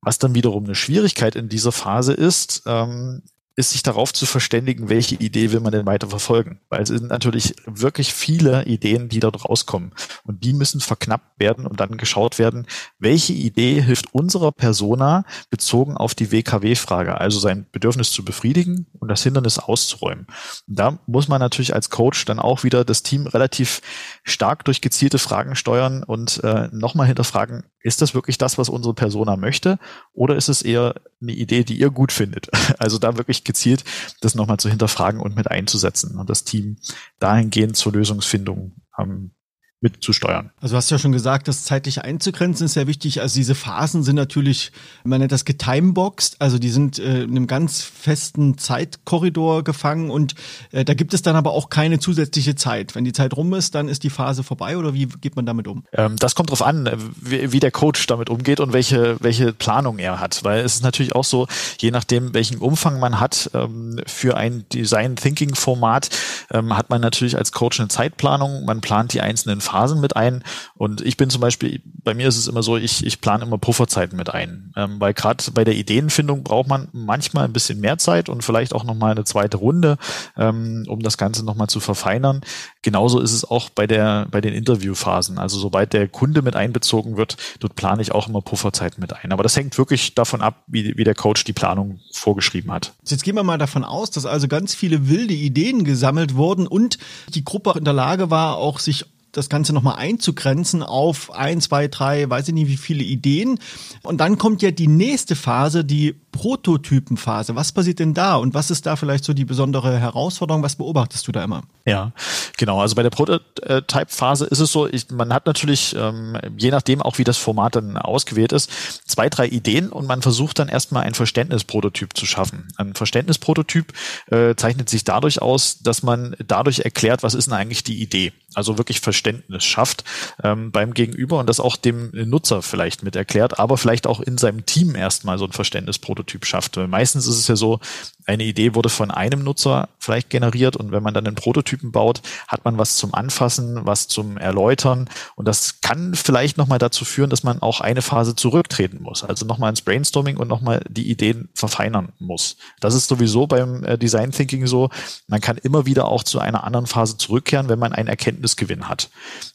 Was 0.01 0.17
dann 0.17 0.33
wiederum 0.33 0.65
eine 0.65 0.75
Schwierigkeit 0.75 1.35
in 1.35 1.49
dieser 1.49 1.71
Phase 1.71 2.13
ist, 2.13 2.63
ähm, 2.65 3.23
ist 3.57 3.71
sich 3.71 3.81
darauf 3.81 4.13
zu 4.13 4.27
verständigen, 4.27 4.87
welche 4.87 5.15
Idee 5.15 5.51
will 5.51 5.61
man 5.61 5.71
denn 5.71 5.87
weiter 5.87 6.07
verfolgen. 6.07 6.61
Weil 6.69 6.83
es 6.83 6.89
sind 6.89 7.07
natürlich 7.07 7.55
wirklich 7.65 8.13
viele 8.13 8.65
Ideen, 8.65 9.09
die 9.09 9.19
dort 9.19 9.43
rauskommen. 9.43 9.93
Und 10.23 10.43
die 10.43 10.53
müssen 10.53 10.79
verknappt 10.79 11.39
werden 11.39 11.65
und 11.65 11.79
dann 11.79 11.97
geschaut 11.97 12.37
werden, 12.37 12.67
welche 12.99 13.33
Idee 13.33 13.81
hilft 13.81 14.13
unserer 14.13 14.51
Persona 14.51 15.25
bezogen 15.49 15.97
auf 15.97 16.13
die 16.13 16.31
WKW-Frage, 16.31 17.19
also 17.19 17.39
sein 17.39 17.65
Bedürfnis 17.71 18.11
zu 18.11 18.23
befriedigen 18.23 18.85
und 18.99 19.07
das 19.09 19.23
Hindernis 19.23 19.57
auszuräumen. 19.57 20.27
Und 20.67 20.79
da 20.79 20.99
muss 21.07 21.27
man 21.27 21.39
natürlich 21.39 21.73
als 21.73 21.89
Coach 21.89 22.25
dann 22.25 22.39
auch 22.39 22.63
wieder 22.63 22.85
das 22.85 23.01
Team 23.01 23.25
relativ 23.25 23.81
stark 24.23 24.65
durch 24.65 24.81
gezielte 24.81 25.17
Fragen 25.17 25.55
steuern 25.55 26.03
und 26.03 26.43
äh, 26.43 26.69
nochmal 26.71 27.07
hinterfragen, 27.07 27.63
ist 27.87 28.01
das 28.01 28.13
wirklich 28.13 28.37
das, 28.37 28.57
was 28.57 28.67
unsere 28.67 28.93
Persona 28.93 29.37
möchte? 29.37 29.79
Oder 30.11 30.35
ist 30.35 30.49
es 30.49 30.61
eher 30.61 30.95
eine 31.21 31.31
Idee, 31.31 31.63
die 31.63 31.79
ihr 31.79 31.89
gut 31.89 32.11
findet? 32.11 32.49
Also 32.79 32.99
da 32.99 33.17
wirklich 33.17 33.43
gezielt 33.43 33.83
das 34.21 34.35
nochmal 34.35 34.57
zu 34.57 34.69
hinterfragen 34.69 35.21
und 35.21 35.35
mit 35.35 35.49
einzusetzen 35.49 36.19
und 36.19 36.29
das 36.29 36.43
Team 36.43 36.77
dahingehend 37.19 37.75
zur 37.75 37.93
Lösungsfindung 37.93 38.75
ähm, 38.99 39.31
mitzusteuern. 39.79 40.49
Also 40.59 40.73
du 40.73 40.77
hast 40.77 40.89
ja 40.89 40.97
schon 40.97 41.11
gesagt, 41.11 41.47
das 41.47 41.63
zeitlich 41.63 42.01
einzugrenzen 42.03 42.65
ist 42.65 42.73
sehr 42.73 42.87
wichtig. 42.87 43.21
Also 43.21 43.35
diese 43.35 43.53
Phasen 43.53 44.01
sind 44.01 44.15
natürlich, 44.15 44.71
man 45.03 45.19
nennt 45.19 45.31
das 45.31 45.45
getimeboxed, 45.45 46.37
also 46.39 46.57
die 46.57 46.69
sind 46.69 46.97
äh, 46.97 47.23
in 47.23 47.31
einem 47.31 47.45
ganz 47.45 47.83
festen 47.83 48.57
Zeitkorridor 48.57 49.63
gefangen 49.63 50.09
und 50.09 50.33
äh, 50.71 50.83
da 50.83 50.95
gibt 50.95 51.13
es 51.13 51.21
dann 51.21 51.35
aber 51.35 51.51
auch 51.51 51.69
keine 51.69 51.99
zusätzliche 51.99 52.55
Zeit. 52.55 52.95
Wenn 52.95 53.05
die 53.05 53.13
Zeit 53.13 53.37
rum 53.37 53.53
ist, 53.53 53.75
dann 53.75 53.87
ist 53.87 54.03
die 54.03 54.09
Phase 54.09 54.41
vorbei 54.41 54.77
oder 54.77 54.95
wie 54.95 55.05
geht 55.05 55.35
man 55.35 55.45
damit 55.45 55.67
um? 55.67 55.83
Ähm, 55.93 56.15
das 56.17 56.33
kommt 56.33 56.49
drauf 56.49 56.63
an, 56.63 56.89
wie, 57.21 57.51
wie, 57.51 57.59
der 57.59 57.71
Coach 57.71 58.07
damit 58.07 58.31
umgeht 58.31 58.59
und 58.59 58.73
welche, 58.73 59.17
welche 59.19 59.53
Planung 59.53 59.99
er 59.99 60.19
hat, 60.19 60.43
weil 60.43 60.61
es 60.61 60.75
ist 60.75 60.83
natürlich 60.83 61.13
auch 61.13 61.23
so, 61.23 61.47
je 61.79 61.91
nachdem, 61.91 62.33
welchen 62.33 62.57
Umfang 62.57 62.99
man 62.99 63.19
hat 63.19 63.51
ähm, 63.53 64.01
für 64.07 64.37
ein 64.37 64.65
Design 64.73 65.15
Thinking 65.15 65.53
Format, 65.53 66.09
ähm, 66.51 66.75
hat 66.75 66.89
man 66.89 66.99
natürlich 66.99 67.37
als 67.37 67.51
Coach 67.51 67.79
eine 67.79 67.89
Zeitplanung, 67.89 68.65
man 68.65 68.81
plant 68.81 69.13
die 69.13 69.21
einzelnen 69.21 69.61
Phasen 69.67 69.99
mit 69.99 70.15
ein. 70.15 70.43
Und 70.75 71.01
ich 71.01 71.17
bin 71.17 71.29
zum 71.29 71.41
Beispiel, 71.41 71.81
bei 71.85 72.13
mir 72.13 72.27
ist 72.27 72.37
es 72.37 72.47
immer 72.47 72.63
so, 72.63 72.77
ich, 72.77 73.05
ich 73.05 73.21
plane 73.21 73.43
immer 73.43 73.57
Pufferzeiten 73.57 74.17
mit 74.17 74.33
ein. 74.33 74.71
Ähm, 74.75 74.99
weil 74.99 75.13
gerade 75.13 75.43
bei 75.51 75.63
der 75.63 75.75
Ideenfindung 75.75 76.43
braucht 76.43 76.67
man 76.67 76.87
manchmal 76.93 77.45
ein 77.45 77.53
bisschen 77.53 77.79
mehr 77.79 77.97
Zeit 77.97 78.29
und 78.29 78.43
vielleicht 78.43 78.73
auch 78.73 78.83
nochmal 78.83 79.11
eine 79.11 79.23
zweite 79.23 79.57
Runde, 79.57 79.97
ähm, 80.37 80.85
um 80.87 81.01
das 81.01 81.17
Ganze 81.17 81.45
nochmal 81.45 81.67
zu 81.67 81.79
verfeinern. 81.79 82.41
Genauso 82.81 83.19
ist 83.19 83.33
es 83.33 83.43
auch 83.43 83.69
bei 83.69 83.87
der, 83.87 84.27
bei 84.31 84.41
den 84.41 84.53
Interviewphasen. 84.53 85.37
Also 85.37 85.59
sobald 85.59 85.93
der 85.93 86.07
Kunde 86.07 86.41
mit 86.41 86.55
einbezogen 86.55 87.17
wird, 87.17 87.37
dort 87.59 87.75
plane 87.75 88.01
ich 88.01 88.11
auch 88.13 88.29
immer 88.29 88.41
Pufferzeiten 88.41 89.01
mit 89.01 89.13
ein. 89.13 89.31
Aber 89.31 89.43
das 89.43 89.55
hängt 89.55 89.77
wirklich 89.77 90.15
davon 90.15 90.41
ab, 90.41 90.63
wie, 90.67 90.97
wie 90.97 91.03
der 91.03 91.15
Coach 91.15 91.43
die 91.43 91.53
Planung 91.53 91.99
vorgeschrieben 92.13 92.71
hat. 92.71 92.93
Jetzt 93.05 93.23
gehen 93.23 93.35
wir 93.35 93.43
mal 93.43 93.57
davon 93.57 93.83
aus, 93.83 94.11
dass 94.11 94.25
also 94.25 94.47
ganz 94.47 94.73
viele 94.73 95.09
wilde 95.09 95.33
Ideen 95.33 95.83
gesammelt 95.83 96.35
wurden 96.35 96.67
und 96.67 96.97
die 97.33 97.43
Gruppe 97.43 97.73
in 97.77 97.83
der 97.83 97.93
Lage 97.93 98.29
war, 98.29 98.57
auch 98.57 98.79
sich 98.79 99.05
das 99.31 99.49
Ganze 99.49 99.73
nochmal 99.73 99.95
einzugrenzen 99.97 100.83
auf 100.83 101.31
ein, 101.31 101.61
zwei, 101.61 101.87
drei, 101.87 102.29
weiß 102.29 102.47
ich 102.47 102.53
nicht 102.53 102.67
wie 102.67 102.77
viele 102.77 103.03
Ideen. 103.03 103.59
Und 104.03 104.19
dann 104.19 104.37
kommt 104.37 104.61
ja 104.61 104.71
die 104.71 104.87
nächste 104.87 105.35
Phase, 105.35 105.85
die 105.85 106.15
Prototypenphase. 106.37 107.55
Was 107.55 107.71
passiert 107.71 107.97
denn 107.97 108.13
da 108.13 108.35
und 108.35 108.53
was 108.53 108.69
ist 108.69 108.85
da 108.85 108.95
vielleicht 108.95 109.23
so 109.23 109.33
die 109.33 109.43
besondere 109.43 109.97
Herausforderung? 109.97 110.61
Was 110.61 110.75
beobachtest 110.75 111.27
du 111.27 111.31
da 111.31 111.43
immer? 111.43 111.63
Ja, 111.83 112.11
genau. 112.57 112.79
Also 112.79 112.93
bei 112.93 113.01
der 113.01 113.09
Prototype-Phase 113.09 114.45
ist 114.45 114.59
es 114.59 114.71
so, 114.71 114.87
ich, 114.87 115.09
man 115.09 115.33
hat 115.33 115.47
natürlich, 115.47 115.95
ähm, 115.97 116.37
je 116.55 116.69
nachdem 116.69 117.01
auch 117.01 117.17
wie 117.17 117.23
das 117.23 117.37
Format 117.37 117.75
dann 117.75 117.97
ausgewählt 117.97 118.51
ist, 118.51 118.69
zwei, 119.09 119.29
drei 119.29 119.47
Ideen 119.47 119.89
und 119.89 120.05
man 120.05 120.21
versucht 120.21 120.59
dann 120.59 120.67
erstmal 120.69 121.05
ein 121.05 121.15
Verständnisprototyp 121.15 122.15
zu 122.15 122.27
schaffen. 122.27 122.67
Ein 122.77 122.93
Verständnisprototyp 122.93 123.93
äh, 124.29 124.53
zeichnet 124.55 124.89
sich 124.89 125.03
dadurch 125.05 125.41
aus, 125.41 125.79
dass 125.79 126.03
man 126.03 126.35
dadurch 126.45 126.79
erklärt, 126.81 127.23
was 127.23 127.33
ist 127.33 127.47
denn 127.47 127.55
eigentlich 127.55 127.83
die 127.83 127.99
Idee. 127.99 128.31
Also 128.53 128.77
wirklich 128.77 128.99
Verständnis 128.99 129.63
schafft 129.63 130.03
ähm, 130.43 130.71
beim 130.71 130.93
Gegenüber 130.93 131.39
und 131.39 131.49
das 131.49 131.59
auch 131.59 131.77
dem 131.77 132.11
Nutzer 132.13 132.61
vielleicht 132.61 133.01
mit 133.01 133.15
erklärt, 133.15 133.59
aber 133.59 133.77
vielleicht 133.77 134.05
auch 134.05 134.19
in 134.19 134.37
seinem 134.37 134.65
Team 134.67 134.95
erstmal 134.95 135.39
so 135.39 135.45
ein 135.45 135.51
Verständnisprototyp 135.51 136.26
schafft. 136.45 136.77
Weil 136.77 136.87
meistens 136.87 137.27
ist 137.27 137.37
es 137.37 137.47
ja 137.47 137.55
so, 137.55 137.79
eine 138.27 138.43
Idee 138.43 138.75
wurde 138.75 138.89
von 138.89 139.09
einem 139.09 139.43
Nutzer 139.43 139.87
vielleicht 139.99 140.29
generiert 140.29 140.75
und 140.75 140.91
wenn 140.91 141.01
man 141.01 141.13
dann 141.13 141.25
einen 141.25 141.35
Prototypen 141.35 141.93
baut, 141.93 142.21
hat 142.47 142.65
man 142.65 142.77
was 142.77 142.97
zum 142.97 143.13
Anfassen, 143.13 143.85
was 143.85 144.09
zum 144.09 144.37
Erläutern 144.37 145.09
und 145.35 145.47
das 145.47 145.79
kann 145.79 146.13
vielleicht 146.13 146.57
nochmal 146.57 146.77
dazu 146.77 147.05
führen, 147.05 147.29
dass 147.29 147.43
man 147.43 147.61
auch 147.61 147.79
eine 147.79 148.01
Phase 148.01 148.35
zurücktreten 148.35 149.01
muss, 149.01 149.23
also 149.23 149.45
nochmal 149.45 149.69
ins 149.69 149.81
Brainstorming 149.81 150.35
und 150.35 150.49
nochmal 150.49 150.83
die 150.89 151.09
Ideen 151.09 151.47
verfeinern 151.53 152.09
muss. 152.19 152.57
Das 152.81 152.93
ist 152.93 153.07
sowieso 153.07 153.47
beim 153.47 153.85
äh, 153.85 153.97
Design 153.97 154.31
Thinking 154.31 154.67
so, 154.67 154.89
man 155.27 155.39
kann 155.39 155.57
immer 155.57 155.85
wieder 155.85 156.05
auch 156.09 156.23
zu 156.23 156.39
einer 156.39 156.65
anderen 156.65 156.85
Phase 156.85 157.17
zurückkehren, 157.17 157.69
wenn 157.69 157.79
man 157.79 157.93
einen 157.93 158.09
Erkenntnisgewinn 158.09 158.89
hat. 158.89 159.09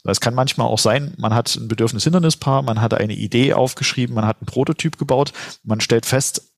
Es 0.05 0.21
kann 0.21 0.35
manchmal 0.35 0.67
auch 0.67 0.79
sein, 0.79 1.13
man 1.19 1.35
hat 1.35 1.55
ein 1.55 1.69
Bedürfnis-Hindernispaar, 1.69 2.63
man 2.63 2.81
hat 2.81 2.95
eine 2.95 3.15
Idee 3.15 3.53
aufgeschrieben, 3.53 4.15
man 4.15 4.27
hat 4.27 4.39
einen 4.41 4.47
Prototyp 4.47 4.97
gebaut, 4.99 5.33
man 5.63 5.81
stellt 5.81 6.07
fest, 6.07 6.53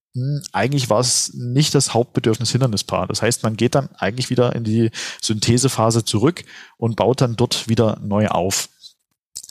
eigentlich 0.53 0.91
war 0.91 1.01
es 1.01 1.33
nicht 1.35 1.75
das 1.75 1.93
Hauptbedürfnis-Hindernispaar. 1.93 3.09
Das 3.09 3.21
heißt, 3.21 3.43
man 3.43 3.57
geht 3.57 3.75
dann 3.75 3.89
eigentlich 3.97 4.31
wieder 4.31 4.55
in 4.55 4.63
die 4.63 4.91
Synthesephase 5.21 6.05
zurück 6.05 6.45
und 6.77 6.97
baut 6.97 7.21
dann 7.21 7.37
dort 7.37 7.69
wieder 7.69 7.99
neu 8.01 8.29
auf. 8.29 8.69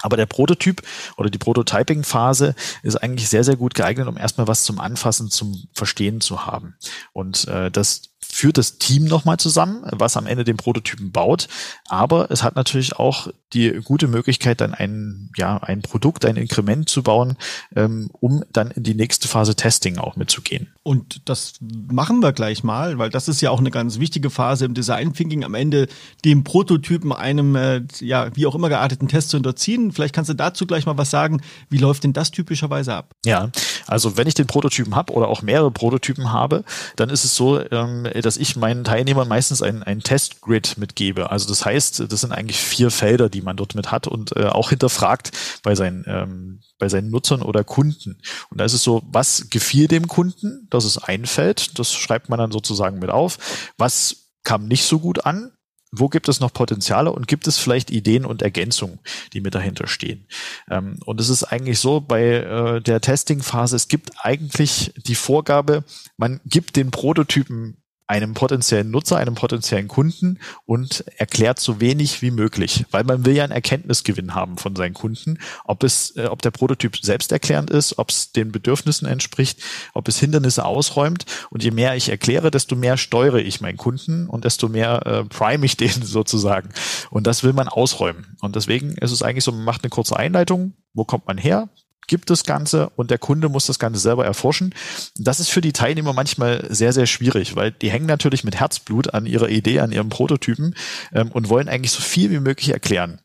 Aber 0.01 0.17
der 0.17 0.25
Prototyp 0.25 0.81
oder 1.17 1.29
die 1.29 1.37
Prototyping-Phase 1.37 2.55
ist 2.81 2.95
eigentlich 2.97 3.29
sehr, 3.29 3.43
sehr 3.43 3.55
gut 3.55 3.73
geeignet, 3.73 4.07
um 4.07 4.17
erstmal 4.17 4.47
was 4.47 4.63
zum 4.63 4.79
Anfassen, 4.79 5.29
zum 5.29 5.67
Verstehen 5.73 6.21
zu 6.21 6.45
haben. 6.45 6.75
Und 7.13 7.47
äh, 7.47 7.71
das 7.71 8.12
führt 8.33 8.57
das 8.57 8.77
Team 8.79 9.05
nochmal 9.05 9.37
zusammen, 9.37 9.83
was 9.91 10.17
am 10.17 10.25
Ende 10.25 10.43
den 10.43 10.57
Prototypen 10.57 11.11
baut. 11.11 11.47
Aber 11.87 12.31
es 12.31 12.41
hat 12.41 12.55
natürlich 12.55 12.95
auch 12.95 13.27
die 13.53 13.69
gute 13.83 14.07
Möglichkeit, 14.07 14.59
dann 14.61 14.73
ein, 14.73 15.29
ja, 15.37 15.57
ein 15.57 15.83
Produkt, 15.83 16.25
ein 16.25 16.35
Inkrement 16.35 16.89
zu 16.89 17.03
bauen, 17.03 17.37
ähm, 17.75 18.09
um 18.19 18.43
dann 18.51 18.71
in 18.71 18.83
die 18.83 18.95
nächste 18.95 19.27
Phase 19.27 19.55
Testing 19.55 19.99
auch 19.99 20.15
mitzugehen. 20.15 20.73
Und 20.81 21.29
das 21.29 21.53
machen 21.61 22.21
wir 22.21 22.33
gleich 22.33 22.63
mal, 22.63 22.97
weil 22.97 23.11
das 23.11 23.27
ist 23.27 23.41
ja 23.41 23.51
auch 23.51 23.59
eine 23.59 23.69
ganz 23.69 23.99
wichtige 23.99 24.31
Phase 24.31 24.65
im 24.65 24.73
Design 24.73 25.13
Thinking, 25.13 25.43
am 25.43 25.53
Ende 25.53 25.87
dem 26.25 26.43
Prototypen 26.43 27.13
einem, 27.13 27.55
äh, 27.55 27.81
ja, 27.99 28.35
wie 28.35 28.47
auch 28.47 28.55
immer 28.55 28.69
gearteten 28.69 29.07
Test 29.07 29.29
zu 29.29 29.37
unterziehen. 29.37 29.91
Vielleicht 29.91 30.15
kannst 30.15 30.29
du 30.29 30.33
dazu 30.33 30.65
gleich 30.65 30.87
mal 30.87 30.97
was 30.97 31.11
sagen. 31.11 31.41
Wie 31.69 31.77
läuft 31.77 32.03
denn 32.03 32.13
das 32.13 32.31
typischerweise 32.31 32.95
ab? 32.95 33.13
Ja, 33.25 33.49
also 33.85 34.17
wenn 34.17 34.27
ich 34.27 34.33
den 34.33 34.47
Prototypen 34.47 34.95
habe 34.95 35.13
oder 35.13 35.27
auch 35.27 35.43
mehrere 35.43 35.71
Prototypen 35.71 36.31
habe, 36.31 36.63
dann 36.95 37.09
ist 37.09 37.23
es 37.23 37.35
so, 37.35 37.61
ähm, 37.71 38.05
dass 38.25 38.37
ich 38.37 38.55
meinen 38.55 38.83
Teilnehmern 38.83 39.27
meistens 39.27 39.61
ein, 39.61 39.83
ein 39.83 39.99
Testgrid 39.99 40.77
mitgebe. 40.77 41.29
Also 41.29 41.47
das 41.47 41.65
heißt, 41.65 42.11
das 42.11 42.21
sind 42.21 42.31
eigentlich 42.31 42.57
vier 42.57 42.91
Felder, 42.91 43.29
die 43.29 43.41
man 43.41 43.57
dort 43.57 43.75
mit 43.75 43.91
hat 43.91 44.07
und 44.07 44.35
äh, 44.35 44.45
auch 44.45 44.69
hinterfragt 44.69 45.31
bei 45.63 45.75
seinen, 45.75 46.03
ähm, 46.07 46.61
bei 46.79 46.89
seinen 46.89 47.09
Nutzern 47.09 47.41
oder 47.41 47.63
Kunden. 47.63 48.17
Und 48.49 48.59
da 48.59 48.65
ist 48.65 48.73
es 48.73 48.83
so, 48.83 49.03
was 49.05 49.49
gefiel 49.49 49.87
dem 49.87 50.07
Kunden? 50.07 50.67
Das 50.69 50.85
ist 50.85 50.97
ein 50.97 51.25
Feld, 51.25 51.77
das 51.79 51.93
schreibt 51.93 52.29
man 52.29 52.39
dann 52.39 52.51
sozusagen 52.51 52.99
mit 52.99 53.09
auf. 53.09 53.37
Was 53.77 54.31
kam 54.43 54.67
nicht 54.67 54.85
so 54.85 54.99
gut 54.99 55.25
an? 55.25 55.51
wo 55.95 56.09
gibt 56.09 56.27
es 56.27 56.39
noch 56.39 56.51
Potenziale 56.51 57.11
und 57.11 57.27
gibt 57.27 57.47
es 57.47 57.59
vielleicht 57.59 57.91
Ideen 57.91 58.25
und 58.25 58.41
Ergänzungen, 58.41 58.99
die 59.31 59.41
mit 59.41 59.53
dahinter 59.53 59.87
stehen. 59.87 60.27
Ähm, 60.69 60.97
und 61.05 61.21
es 61.21 61.29
ist 61.29 61.43
eigentlich 61.43 61.79
so 61.79 62.01
bei 62.01 62.23
äh, 62.23 62.81
der 62.81 62.99
Testing-Phase, 62.99 63.75
es 63.75 63.87
gibt 63.87 64.11
eigentlich 64.19 64.91
die 64.97 65.15
Vorgabe, 65.15 65.83
man 66.17 66.41
gibt 66.45 66.75
den 66.75 66.89
Prototypen 66.89 67.77
einem 68.07 68.33
potenziellen 68.33 68.91
Nutzer, 68.91 69.17
einem 69.17 69.35
potenziellen 69.35 69.87
Kunden 69.87 70.39
und 70.65 71.03
erklärt 71.17 71.59
so 71.59 71.79
wenig 71.79 72.21
wie 72.21 72.31
möglich, 72.31 72.85
weil 72.91 73.03
man 73.03 73.25
will 73.25 73.35
ja 73.35 73.43
einen 73.43 73.53
Erkenntnisgewinn 73.53 74.35
haben 74.35 74.57
von 74.57 74.75
seinen 74.75 74.93
Kunden, 74.93 75.39
ob 75.65 75.83
es, 75.83 76.15
äh, 76.15 76.25
ob 76.25 76.41
der 76.41 76.51
Prototyp 76.51 76.97
selbsterklärend 76.97 77.69
ist, 77.69 77.97
ob 77.97 78.09
es 78.09 78.31
den 78.31 78.51
Bedürfnissen 78.51 79.07
entspricht, 79.07 79.61
ob 79.93 80.07
es 80.07 80.19
Hindernisse 80.19 80.65
ausräumt. 80.65 81.25
Und 81.49 81.63
je 81.63 81.71
mehr 81.71 81.95
ich 81.95 82.09
erkläre, 82.09 82.51
desto 82.51 82.75
mehr 82.75 82.97
steuere 82.97 83.39
ich 83.39 83.61
meinen 83.61 83.77
Kunden 83.77 84.27
und 84.27 84.45
desto 84.45 84.69
mehr 84.69 85.05
äh, 85.05 85.23
prime 85.25 85.65
ich 85.65 85.77
den 85.83 85.89
sozusagen. 85.89 86.69
Und 87.09 87.27
das 87.27 87.43
will 87.43 87.53
man 87.53 87.67
ausräumen. 87.67 88.35
Und 88.41 88.55
deswegen 88.55 88.91
ist 88.97 89.11
es 89.11 89.21
eigentlich 89.21 89.43
so, 89.43 89.51
man 89.51 89.63
macht 89.63 89.83
eine 89.83 89.89
kurze 89.89 90.17
Einleitung, 90.17 90.73
wo 90.93 91.05
kommt 91.05 91.27
man 91.27 91.37
her? 91.37 91.69
Gibt 92.07 92.29
das 92.29 92.43
Ganze 92.43 92.89
und 92.95 93.11
der 93.11 93.17
Kunde 93.17 93.49
muss 93.49 93.65
das 93.65 93.79
Ganze 93.79 93.99
selber 93.99 94.25
erforschen. 94.25 94.73
Das 95.15 95.39
ist 95.39 95.49
für 95.49 95.61
die 95.61 95.73
Teilnehmer 95.73 96.13
manchmal 96.13 96.65
sehr, 96.69 96.93
sehr 96.93 97.05
schwierig, 97.05 97.55
weil 97.55 97.71
die 97.71 97.91
hängen 97.91 98.05
natürlich 98.05 98.43
mit 98.43 98.59
Herzblut 98.59 99.13
an 99.13 99.25
ihrer 99.25 99.49
Idee, 99.49 99.79
an 99.79 99.91
ihrem 99.91 100.09
Prototypen 100.09 100.75
ähm, 101.13 101.31
und 101.31 101.49
wollen 101.49 101.69
eigentlich 101.69 101.91
so 101.91 102.01
viel 102.01 102.31
wie 102.31 102.39
möglich 102.39 102.69
erklären. 102.69 103.19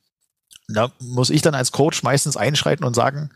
Da 0.68 0.92
muss 1.00 1.30
ich 1.30 1.42
dann 1.42 1.54
als 1.54 1.72
Coach 1.72 2.02
meistens 2.02 2.36
einschreiten 2.36 2.84
und 2.84 2.94
sagen, 2.94 3.30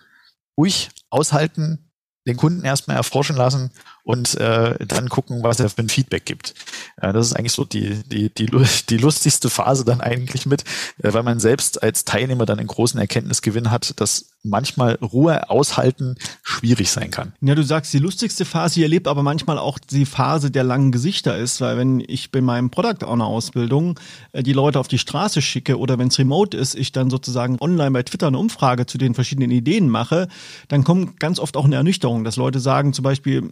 ruhig 0.57 0.91
aushalten, 1.11 1.91
den 2.27 2.37
Kunden 2.37 2.65
erstmal 2.65 2.97
erforschen 2.97 3.37
lassen 3.37 3.71
und 4.05 4.35
äh, 4.35 4.85
dann 4.87 5.09
gucken, 5.09 5.43
was 5.43 5.61
er 5.61 5.69
für 5.69 5.83
ein 5.83 5.89
Feedback 5.89 6.25
gibt. 6.25 6.55
Äh, 7.01 7.13
das 7.13 7.27
ist 7.27 7.33
eigentlich 7.35 7.53
so 7.53 7.65
die, 7.65 8.03
die, 8.05 8.31
die, 8.31 8.51
die 8.89 8.97
lustigste 8.97 9.49
Phase 9.49 9.85
dann 9.85 10.01
eigentlich 10.01 10.47
mit, 10.47 10.65
äh, 11.03 11.13
weil 11.13 11.23
man 11.23 11.39
selbst 11.39 11.83
als 11.83 12.05
Teilnehmer 12.05 12.47
dann 12.47 12.59
einen 12.59 12.69
großen 12.69 12.99
Erkenntnisgewinn 12.99 13.71
hat, 13.71 14.01
dass 14.01 14.27
manchmal 14.43 14.95
Ruhe 14.97 15.49
aushalten 15.51 16.17
schwierig 16.43 16.91
sein 16.91 17.13
kann. 17.13 17.33
Ja, 17.41 17.55
du 17.55 17.63
sagst, 17.63 17.93
die 17.93 17.99
lustigste 17.99 18.45
Phase 18.45 18.75
hier 18.75 18.89
lebt 18.89 19.07
aber 19.07 19.23
manchmal 19.23 19.59
auch 19.59 19.79
die 19.79 20.05
Phase 20.05 20.51
der 20.51 20.65
langen 20.65 20.91
Gesichter 20.91 21.39
ist, 21.39 21.61
weil 21.61 21.77
wenn 21.77 22.01
ich 22.01 22.33
bei 22.33 22.41
meinem 22.41 22.71
Product 22.71 23.07
Owner 23.07 23.27
Ausbildung 23.27 24.01
äh, 24.33 24.43
die 24.43 24.53
Leute 24.53 24.81
auf 24.81 24.89
die 24.89 24.99
Straße 24.99 25.43
schicke 25.43 25.79
oder 25.79 25.99
wenn 25.99 26.09
es 26.09 26.19
remote 26.19 26.57
ist, 26.57 26.75
ich 26.75 26.91
dann 26.91 27.09
sozusagen 27.09 27.59
online 27.61 27.93
bei 27.93 28.03
Twitter 28.03 28.27
eine 28.27 28.39
Umfrage 28.39 28.87
zu 28.87 28.99
den 28.99 29.15
verschiedenen 29.15 29.53
Ideen 29.53 29.89
mache, 29.89 30.27
dann 30.67 30.83
kommt 30.83 31.21
ganz 31.21 31.39
oft 31.39 31.57
auch 31.57 31.65
eine 31.65 31.77
Ernüchterung, 31.77 32.25
dass 32.25 32.35
Leute 32.35 32.59
sagen 32.59 32.93
zum 32.93 33.05
Beispiel, 33.05 33.49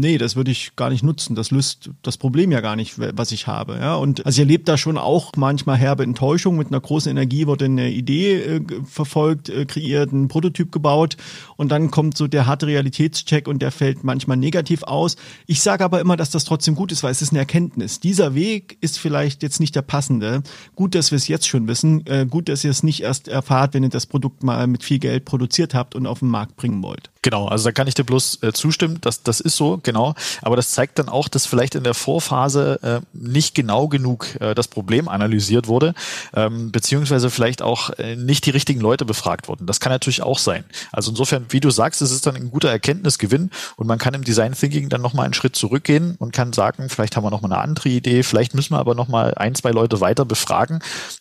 nee, 0.00 0.18
das 0.18 0.36
würde 0.36 0.50
ich 0.50 0.76
gar 0.76 0.90
nicht 0.90 1.02
nutzen. 1.02 1.34
Das 1.34 1.50
löst 1.50 1.90
das 2.02 2.16
Problem 2.16 2.52
ja 2.52 2.60
gar 2.60 2.76
nicht, 2.76 2.94
was 2.98 3.32
ich 3.32 3.46
habe. 3.46 3.78
Ja, 3.80 3.96
und 3.96 4.24
also 4.26 4.40
ihr 4.40 4.46
erlebt 4.46 4.68
da 4.68 4.76
schon 4.76 4.98
auch 4.98 5.32
manchmal 5.36 5.76
herbe 5.76 6.02
Enttäuschung. 6.02 6.56
Mit 6.56 6.68
einer 6.68 6.80
großen 6.80 7.10
Energie 7.10 7.46
wurde 7.46 7.66
eine 7.66 7.90
Idee 7.90 8.36
äh, 8.36 8.60
verfolgt, 8.84 9.48
äh, 9.48 9.64
kreiert, 9.66 10.12
ein 10.12 10.28
Prototyp 10.28 10.72
gebaut 10.72 11.16
und 11.56 11.70
dann 11.70 11.90
kommt 11.90 12.16
so 12.16 12.26
der 12.26 12.46
harte 12.46 12.66
Realitätscheck 12.66 13.46
und 13.48 13.62
der 13.62 13.70
fällt 13.70 14.04
manchmal 14.04 14.36
negativ 14.36 14.82
aus. 14.82 15.16
Ich 15.46 15.62
sage 15.62 15.84
aber 15.84 16.00
immer, 16.00 16.16
dass 16.16 16.30
das 16.30 16.44
trotzdem 16.44 16.74
gut 16.74 16.92
ist, 16.92 17.02
weil 17.02 17.12
es 17.12 17.22
ist 17.22 17.30
eine 17.30 17.38
Erkenntnis. 17.38 18.00
Dieser 18.00 18.34
Weg 18.34 18.78
ist 18.80 18.98
vielleicht 18.98 19.42
jetzt 19.42 19.60
nicht 19.60 19.76
der 19.76 19.82
passende. 19.82 20.42
Gut, 20.74 20.94
dass 20.94 21.10
wir 21.10 21.16
es 21.16 21.28
jetzt 21.28 21.46
schon 21.46 21.68
wissen. 21.68 22.06
Äh, 22.06 22.26
gut, 22.28 22.48
dass 22.48 22.64
ihr 22.64 22.70
es 22.70 22.82
nicht 22.82 23.02
erst 23.02 23.28
erfahrt, 23.28 23.74
wenn 23.74 23.84
ihr 23.84 23.90
das 23.90 24.06
Produkt 24.06 24.42
mal 24.42 24.66
mit 24.66 24.82
viel 24.82 24.98
Geld 24.98 25.24
produziert 25.24 25.74
habt 25.74 25.94
und 25.94 26.06
auf 26.06 26.18
den 26.18 26.28
Markt 26.28 26.56
bringen 26.56 26.82
wollt. 26.82 27.11
Genau, 27.22 27.46
also 27.46 27.66
da 27.66 27.72
kann 27.72 27.86
ich 27.86 27.94
dir 27.94 28.02
bloß 28.02 28.42
äh, 28.42 28.52
zustimmen, 28.52 28.98
dass 29.00 29.22
das 29.22 29.38
ist 29.38 29.56
so, 29.56 29.78
genau. 29.80 30.16
Aber 30.42 30.56
das 30.56 30.72
zeigt 30.72 30.98
dann 30.98 31.08
auch, 31.08 31.28
dass 31.28 31.46
vielleicht 31.46 31.76
in 31.76 31.84
der 31.84 31.94
Vorphase 31.94 32.80
äh, 32.82 33.00
nicht 33.12 33.54
genau 33.54 33.86
genug 33.86 34.26
äh, 34.40 34.56
das 34.56 34.66
Problem 34.66 35.06
analysiert 35.06 35.68
wurde, 35.68 35.94
ähm, 36.34 36.72
beziehungsweise 36.72 37.30
vielleicht 37.30 37.62
auch 37.62 37.90
äh, 37.90 38.16
nicht 38.16 38.44
die 38.44 38.50
richtigen 38.50 38.80
Leute 38.80 39.04
befragt 39.04 39.46
wurden. 39.46 39.66
Das 39.66 39.78
kann 39.78 39.92
natürlich 39.92 40.22
auch 40.22 40.40
sein. 40.40 40.64
Also 40.90 41.12
insofern, 41.12 41.46
wie 41.50 41.60
du 41.60 41.70
sagst, 41.70 42.02
es 42.02 42.10
ist 42.10 42.26
dann 42.26 42.34
ein 42.34 42.50
guter 42.50 42.70
Erkenntnisgewinn 42.70 43.50
und 43.76 43.86
man 43.86 44.00
kann 44.00 44.14
im 44.14 44.24
Design 44.24 44.52
Thinking 44.54 44.88
dann 44.88 45.00
nochmal 45.00 45.26
einen 45.26 45.34
Schritt 45.34 45.54
zurückgehen 45.54 46.16
und 46.18 46.32
kann 46.32 46.52
sagen, 46.52 46.88
vielleicht 46.88 47.16
haben 47.16 47.22
wir 47.24 47.30
nochmal 47.30 47.52
eine 47.52 47.62
andere 47.62 47.88
Idee, 47.88 48.24
vielleicht 48.24 48.56
müssen 48.56 48.74
wir 48.74 48.80
aber 48.80 48.96
nochmal 48.96 49.34
ein, 49.36 49.54
zwei 49.54 49.70
Leute 49.70 50.00
weiter 50.00 50.24
befragen 50.24 50.80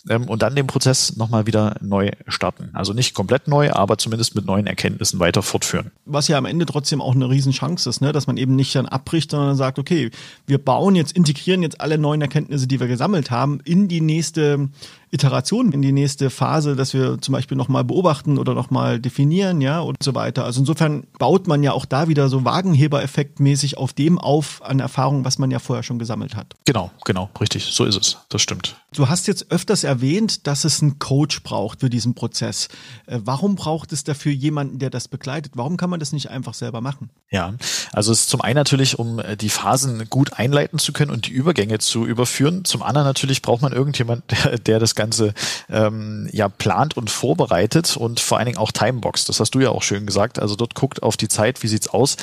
ähm, 0.10 0.28
und 0.28 0.42
dann 0.42 0.56
den 0.56 0.66
Prozess 0.66 1.16
nochmal 1.16 1.46
wieder 1.46 1.76
neu 1.80 2.10
starten. 2.28 2.72
Also 2.74 2.94
nicht 2.94 3.14
komplett 3.14 3.48
neu, 3.48 3.72
aber 3.72 4.00
zumindest 4.00 4.34
mit 4.34 4.48
neuen 4.48 4.66
Erkenntnissen 4.66 5.20
weiter 5.20 5.44
fortführen 5.44 5.91
was 6.06 6.28
ja 6.28 6.38
am 6.38 6.46
Ende 6.46 6.66
trotzdem 6.66 7.02
auch 7.02 7.14
eine 7.14 7.30
Riesenchance 7.30 7.88
ist, 7.90 8.02
ne? 8.02 8.12
dass 8.12 8.28
man 8.28 8.38
eben 8.38 8.56
nicht 8.56 8.76
dann 8.76 8.88
abbricht, 8.88 9.32
sondern 9.32 9.56
sagt, 9.56 9.78
okay, 9.80 10.10
wir 10.48 10.58
bauen 10.58 10.96
jetzt, 10.96 11.16
integrieren 11.16 11.62
jetzt 11.62 11.80
alle 11.80 11.98
neuen 11.98 12.22
Erkenntnisse, 12.22 12.68
die 12.68 12.80
wir 12.80 12.88
gesammelt 12.88 13.32
haben, 13.32 13.60
in 13.64 13.88
die 13.88 14.02
nächste 14.02 14.70
Iteration 15.12 15.72
in 15.74 15.82
die 15.82 15.92
nächste 15.92 16.30
Phase, 16.30 16.76
dass 16.76 16.94
wir 16.94 17.20
zum 17.20 17.34
Beispiel 17.34 17.58
nochmal 17.58 17.84
beobachten 17.84 18.38
oder 18.38 18.54
nochmal 18.54 19.00
definieren, 19.00 19.62
ja, 19.62 19.82
und 19.82 20.02
so 20.02 20.16
weiter. 20.16 20.46
Also 20.46 20.62
insofern 20.62 21.06
baut 21.20 21.48
man 21.48 21.64
ja 21.64 21.74
auch 21.74 21.86
da 21.86 22.08
wieder 22.08 22.30
so 22.30 22.46
Wagenheber-effektmäßig 22.46 23.78
auf 23.78 23.94
dem 23.94 24.18
auf 24.18 24.62
an 24.64 24.80
Erfahrungen, 24.80 25.26
was 25.26 25.38
man 25.38 25.52
ja 25.52 25.60
vorher 25.60 25.84
schon 25.84 26.00
gesammelt 26.00 26.36
hat. 26.36 26.56
Genau, 26.66 26.92
genau, 27.04 27.30
richtig. 27.40 27.66
So 27.66 27.84
ist 27.84 27.98
es. 27.98 28.18
Das 28.30 28.42
stimmt. 28.42 28.76
Du 28.94 29.08
hast 29.08 29.28
jetzt 29.28 29.52
öfters 29.52 29.86
erwähnt, 29.86 30.48
dass 30.48 30.66
es 30.66 30.82
einen 30.82 31.00
Coach 31.00 31.44
braucht 31.44 31.80
für 31.80 31.90
diesen 31.90 32.14
Prozess. 32.14 32.68
Äh, 33.06 33.20
warum 33.24 33.56
braucht 33.56 33.94
es 33.94 34.04
dafür 34.04 34.34
jemanden, 34.34 34.80
der 34.80 34.90
das 34.90 35.08
begleitet? 35.08 35.54
Warum 35.56 35.78
kann 35.78 35.90
man 35.90 36.00
das 36.00 36.12
nicht 36.12 36.30
einfach 36.30 36.54
selber 36.54 36.82
machen? 36.82 37.10
Ja, 37.30 37.54
also 37.94 38.12
es 38.12 38.22
ist 38.22 38.30
zum 38.30 38.42
einen 38.42 38.56
natürlich, 38.56 39.00
um 39.00 39.20
äh, 39.20 39.38
die 39.38 39.48
Phasen 39.48 40.10
gut 40.10 40.34
einleiten 40.34 40.78
zu 40.78 40.92
können 40.92 41.12
und 41.12 41.28
die 41.28 41.32
Übergänge 41.32 41.80
zu 41.80 42.06
überführen. 42.06 42.66
Zum 42.66 42.84
anderen 42.84 43.08
natürlich 43.08 43.42
braucht 43.42 43.62
man 43.62 43.72
irgendjemand, 43.72 44.24
der, 44.44 44.58
der 44.58 44.80
das 44.80 44.96
Ganze 45.02 45.34
ähm, 45.70 46.30
ja 46.32 46.48
plant 46.48 46.96
und 46.96 47.10
vorbereitet 47.10 47.98
und 47.98 48.20
vor 48.20 48.38
allen 48.38 48.46
Dingen 48.46 48.58
auch 48.58 48.72
Timebox. 48.72 49.26
Das 49.26 49.40
hast 49.40 49.56
du 49.56 49.60
ja 49.60 49.70
auch 49.70 49.82
schön 49.82 50.06
gesagt. 50.06 50.40
Also 50.40 50.56
dort 50.56 50.76
guckt 50.76 51.02
auf 51.02 51.18
die 51.18 51.28
Zeit, 51.28 51.64
wie 51.64 51.68
sieht's 51.68 51.88
aus. 51.88 52.18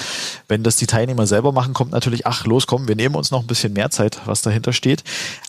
Wenn 0.47 0.62
das 0.62 0.77
die 0.77 0.87
Teilnehmer 0.87 1.27
selber 1.27 1.53
machen, 1.53 1.75
kommt 1.75 1.93
natürlich, 1.93 2.27
ach 2.27 2.47
los, 2.47 2.67
komm, 2.67 2.87
wir 2.87 2.97
nehmen 2.97 3.17
uns 3.17 3.31
noch 3.31 3.41
ein 3.41 3.47
bisschen 3.47 3.73
mehr 3.73 3.91
Zeit, 3.91 4.21
was 4.27 4.43
dahinter 4.43 4.73
steht. 4.73 5.03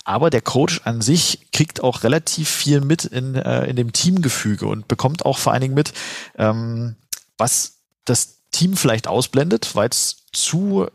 Aber 0.03 0.29
der 0.29 0.41
Coach 0.41 0.81
an 0.85 1.01
sich 1.01 1.51
kriegt 1.53 1.83
auch 1.83 2.03
relativ 2.03 2.49
viel 2.49 2.81
mit 2.81 3.05
in, 3.05 3.35
äh, 3.35 3.65
in 3.65 3.75
dem 3.75 3.93
Teamgefüge 3.93 4.65
und 4.65 4.87
bekommt 4.87 5.25
auch 5.25 5.37
vor 5.37 5.53
allen 5.53 5.61
Dingen 5.61 5.75
mit, 5.75 5.93
ähm, 6.37 6.95
was 7.37 7.73
das 8.05 8.39
Team 8.51 8.75
vielleicht 8.75 9.07
ausblendet, 9.07 9.75
weil 9.75 9.89
es 9.89 10.25
zu 10.33 10.87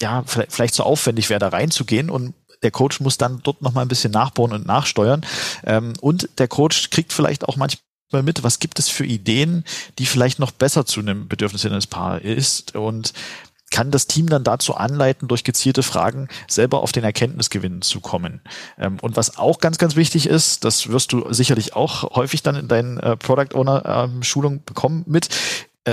ja, 0.00 0.22
vielleicht 0.26 0.74
zu 0.74 0.84
aufwendig 0.84 1.28
wäre, 1.28 1.40
da 1.40 1.48
reinzugehen 1.48 2.10
und 2.10 2.34
der 2.62 2.70
Coach 2.70 3.00
muss 3.00 3.18
dann 3.18 3.40
dort 3.42 3.62
nochmal 3.62 3.84
ein 3.84 3.88
bisschen 3.88 4.12
nachbohren 4.12 4.52
und 4.52 4.66
nachsteuern. 4.66 5.24
Ähm, 5.64 5.94
und 6.00 6.28
der 6.38 6.48
Coach 6.48 6.90
kriegt 6.90 7.12
vielleicht 7.12 7.48
auch 7.48 7.56
manchmal 7.56 8.22
mit, 8.22 8.42
was 8.42 8.58
gibt 8.58 8.78
es 8.78 8.88
für 8.88 9.04
Ideen, 9.04 9.64
die 9.98 10.06
vielleicht 10.06 10.38
noch 10.38 10.50
besser 10.50 10.86
zu 10.86 11.00
einem 11.00 11.28
Bedürfnis 11.28 11.66
eines 11.66 11.86
Paar 11.86 12.22
ist 12.22 12.74
und 12.74 13.12
kann 13.70 13.90
das 13.90 14.06
Team 14.06 14.28
dann 14.28 14.44
dazu 14.44 14.74
anleiten, 14.74 15.28
durch 15.28 15.44
gezielte 15.44 15.82
Fragen 15.82 16.28
selber 16.48 16.82
auf 16.82 16.92
den 16.92 17.04
Erkenntnisgewinn 17.04 17.82
zu 17.82 18.00
kommen. 18.00 18.40
Ähm, 18.78 18.98
und 19.00 19.16
was 19.16 19.36
auch 19.36 19.60
ganz, 19.60 19.78
ganz 19.78 19.96
wichtig 19.96 20.26
ist, 20.26 20.64
das 20.64 20.88
wirst 20.88 21.12
du 21.12 21.32
sicherlich 21.32 21.74
auch 21.76 22.14
häufig 22.14 22.42
dann 22.42 22.56
in 22.56 22.68
deinen 22.68 22.98
äh, 22.98 23.16
Product 23.16 23.54
Owner 23.54 23.84
ähm, 23.84 24.22
Schulungen 24.22 24.64
bekommen 24.64 25.04
mit, 25.06 25.28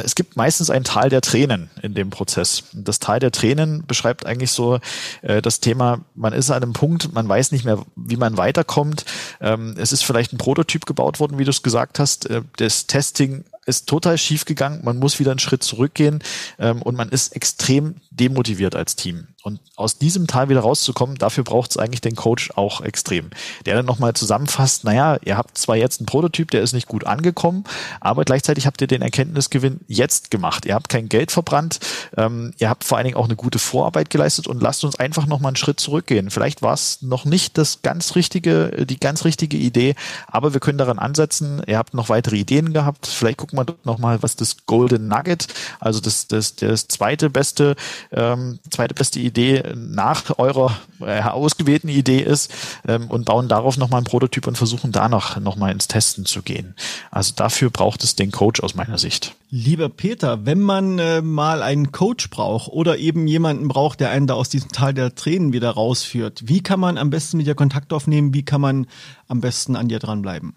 es 0.04 0.16
gibt 0.16 0.36
meistens 0.36 0.70
ein 0.70 0.84
Tal 0.84 1.10
der 1.10 1.22
Tränen 1.22 1.70
in 1.82 1.94
dem 1.94 2.10
Prozess. 2.10 2.64
Das 2.74 3.00
Tal 3.00 3.20
der 3.20 3.32
Tränen 3.32 3.86
beschreibt 3.86 4.26
eigentlich 4.26 4.52
so 4.52 4.80
äh, 5.22 5.42
das 5.42 5.60
Thema, 5.60 6.02
man 6.16 6.34
ist 6.34 6.52
an 6.52 6.64
einem 6.64 6.74
Punkt, 6.74 7.14
man 7.14 7.28
weiß 7.28 7.52
nicht 7.52 7.66
mehr, 7.66 7.86
wie 7.96 8.18
man 8.18 8.38
weiterkommt. 8.38 9.06
Ähm, 9.42 9.76
es 9.78 9.92
ist 9.92 10.04
vielleicht 10.04 10.34
ein 10.34 10.38
Prototyp 10.38 10.86
gebaut 10.86 11.20
worden, 11.20 11.38
wie 11.38 11.44
du 11.44 11.52
es 11.52 11.64
gesagt 11.64 12.00
hast. 12.00 12.30
Äh, 12.30 12.42
das 12.58 12.88
Testing 12.88 13.46
ist 13.66 13.88
total 13.88 14.18
schief 14.18 14.46
gegangen, 14.46 14.82
man 14.84 15.00
muss 15.00 15.20
wieder 15.20 15.32
einen 15.32 15.40
Schritt 15.40 15.64
zurückgehen 15.64 16.24
ähm, 16.60 16.82
und 16.82 16.96
man 16.96 17.10
ist 17.10 17.36
extrem 17.36 17.96
demotiviert 18.12 18.76
als 18.76 18.96
Team. 18.96 19.28
Und 19.46 19.60
aus 19.76 20.00
diesem 20.00 20.26
Tal 20.26 20.50
wieder 20.50 20.62
rauszukommen, 20.62 21.20
dafür 21.20 21.44
braucht 21.44 21.70
es 21.70 21.78
eigentlich 21.78 22.02
den 22.02 22.16
Coach 22.16 22.50
auch 22.56 22.82
extrem. 22.82 23.30
Der 23.68 23.76
dann 23.76 23.86
nochmal 23.86 24.16
zusammenfasst, 24.16 24.86
naja, 24.86 25.20
ihr 25.24 25.38
habt 25.38 25.56
zwar 25.60 25.76
jetzt 25.76 26.00
einen 26.00 26.08
Prototyp, 26.08 26.50
der 26.50 26.64
ist 26.64 26.74
nicht 26.74 26.88
gut 26.88 27.06
angekommen, 27.06 27.64
aber 28.00 28.26
gleichzeitig 28.26 28.66
habt 28.66 28.82
ihr 28.82 28.88
den 28.88 29.04
Erkenntnisgewinn 29.04 29.82
jetzt 29.88 30.32
gemacht. 30.32 30.66
Ihr 30.66 30.74
habt 30.74 30.90
kein 30.90 31.10
Geld 31.10 31.30
verbrannt, 31.30 31.80
ähm, 32.18 32.56
ihr 32.58 32.70
habt 32.70 32.86
vor 32.86 32.98
allen 32.98 33.06
Dingen 33.06 33.18
auch 33.18 33.26
eine 33.26 33.36
gute 33.36 33.60
Vorarbeit 33.60 34.10
geleistet 34.10 34.48
und 34.48 34.64
lasst 34.64 34.84
uns 34.84 34.96
einfach 34.96 35.28
nochmal 35.28 35.50
einen 35.50 35.58
Schritt 35.58 35.80
zurückgehen. 35.80 36.32
Vielleicht 36.32 36.64
war 36.64 36.74
es 36.74 37.04
noch 37.04 37.26
nicht 37.26 37.60
das 37.60 37.84
ganz 37.84 38.16
richtige, 38.16 38.88
die 38.88 39.00
ganz 39.00 39.26
richtige 39.26 39.58
Idee, 39.58 39.94
aber 40.26 40.54
wir 40.54 40.60
können 40.60 40.80
daran 40.80 40.98
ansetzen. 40.98 41.62
Ihr 41.68 41.78
habt 41.78 41.94
noch 41.94 42.10
weitere 42.10 42.38
Ideen 42.38 42.74
gehabt. 42.74 43.06
Vielleicht 43.06 43.38
gucken 43.38 43.60
wir 43.60 43.76
nochmal, 43.84 44.24
was 44.24 44.36
das 44.36 44.66
Golden 44.66 45.08
Nugget, 45.08 45.50
also 45.80 46.00
das, 46.00 46.26
das, 46.26 46.56
das 46.56 46.88
zweite 46.88 47.30
beste, 47.30 47.76
ähm, 48.12 48.58
zweite 48.72 48.96
beste 48.96 49.20
Idee 49.20 49.35
Idee 49.36 49.64
nach 49.76 50.38
eurer 50.38 50.78
äh, 51.02 51.22
ausgewählten 51.22 51.90
Idee 51.90 52.20
ist 52.22 52.54
ähm, 52.88 53.08
und 53.10 53.26
bauen 53.26 53.50
darauf 53.50 53.76
nochmal 53.78 53.98
einen 53.98 54.06
Prototyp 54.06 54.48
und 54.48 54.58
versuchen 54.58 54.94
danach 54.94 55.40
nochmal 55.42 55.74
ins 55.74 55.90
Testen 55.90 56.26
zu 56.26 56.42
gehen. 56.42 56.74
Also 57.12 57.34
dafür 57.36 57.70
braucht 57.70 58.04
es 58.06 58.16
den 58.16 58.32
Coach 58.32 58.62
aus 58.62 58.76
meiner 58.76 58.98
Sicht. 58.98 59.36
Lieber 59.50 59.90
Peter, 59.90 60.46
wenn 60.46 60.62
man 60.62 61.00
äh, 61.00 61.22
mal 61.22 61.62
einen 61.64 61.92
Coach 61.92 62.30
braucht 62.30 62.70
oder 62.70 62.98
eben 62.98 63.28
jemanden 63.28 63.68
braucht, 63.68 64.00
der 64.00 64.10
einen 64.10 64.28
da 64.28 64.36
aus 64.36 64.48
diesem 64.48 64.72
Tal 64.72 64.94
der 64.94 65.16
Tränen 65.16 65.52
wieder 65.52 65.72
rausführt, 65.72 66.44
wie 66.46 66.62
kann 66.62 66.80
man 66.80 66.98
am 66.98 67.10
besten 67.10 67.38
mit 67.38 67.46
dir 67.48 67.56
Kontakt 67.56 67.92
aufnehmen? 67.92 68.34
Wie 68.34 68.44
kann 68.44 68.62
man 68.62 68.88
am 69.28 69.42
besten 69.42 69.76
an 69.76 69.90
dir 69.90 70.00
dranbleiben? 70.00 70.54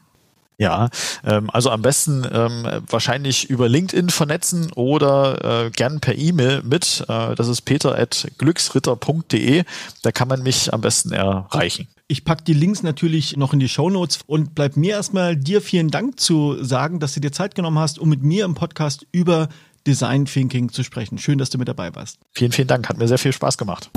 Ja, 0.59 0.91
ähm, 1.25 1.49
also 1.51 1.71
am 1.71 1.83
besten 1.83 2.27
ähm, 2.31 2.67
wahrscheinlich 2.89 3.49
über 3.49 3.69
LinkedIn 3.69 4.11
vernetzen 4.11 4.73
oder 4.73 5.67
äh, 5.67 5.71
gern 5.71 6.01
per 6.01 6.19
E-Mail 6.19 6.63
mit. 6.65 7.05
Äh, 7.09 7.37
das 7.37 7.47
ist 7.47 7.63
peter.glücksritter.de. 7.63 9.63
Da 10.03 10.13
kann 10.13 10.27
man 10.27 10.43
mich 10.43 10.75
am 10.75 10.81
besten 10.81 11.13
erreichen. 11.13 11.87
Ich 12.09 12.25
pack 12.25 12.45
die 12.45 12.55
Links 12.55 12.83
natürlich 12.83 13.37
noch 13.37 13.53
in 13.53 13.61
die 13.61 13.69
Show 13.69 13.89
Notes 13.89 14.19
und 14.27 14.57
bleib 14.57 14.77
mir 14.77 14.95
erstmal 14.95 15.37
dir 15.37 15.63
vielen 15.63 15.91
Dank 15.91 16.19
zu 16.19 16.57
sagen, 16.65 16.99
dass 16.99 17.15
du 17.15 17.21
dir 17.21 17.31
Zeit 17.31 17.55
genommen 17.55 17.79
hast, 17.79 18.01
um 18.01 18.09
mit 18.09 18.25
mir 18.25 18.45
im 18.45 18.55
Podcast 18.55 19.07
über 19.13 19.49
Design 19.87 20.25
Thinking 20.25 20.73
zu 20.73 20.83
sprechen. 20.83 21.19
Schön, 21.19 21.39
dass 21.39 21.51
du 21.51 21.59
mit 21.59 21.69
dabei 21.69 21.95
warst. 21.95 22.19
Vielen, 22.33 22.51
vielen 22.51 22.69
Dank. 22.69 22.89
Hat 22.89 22.99
mir 22.99 23.07
sehr 23.07 23.19
viel 23.19 23.33
Spaß 23.33 23.59
gemacht. 23.59 23.91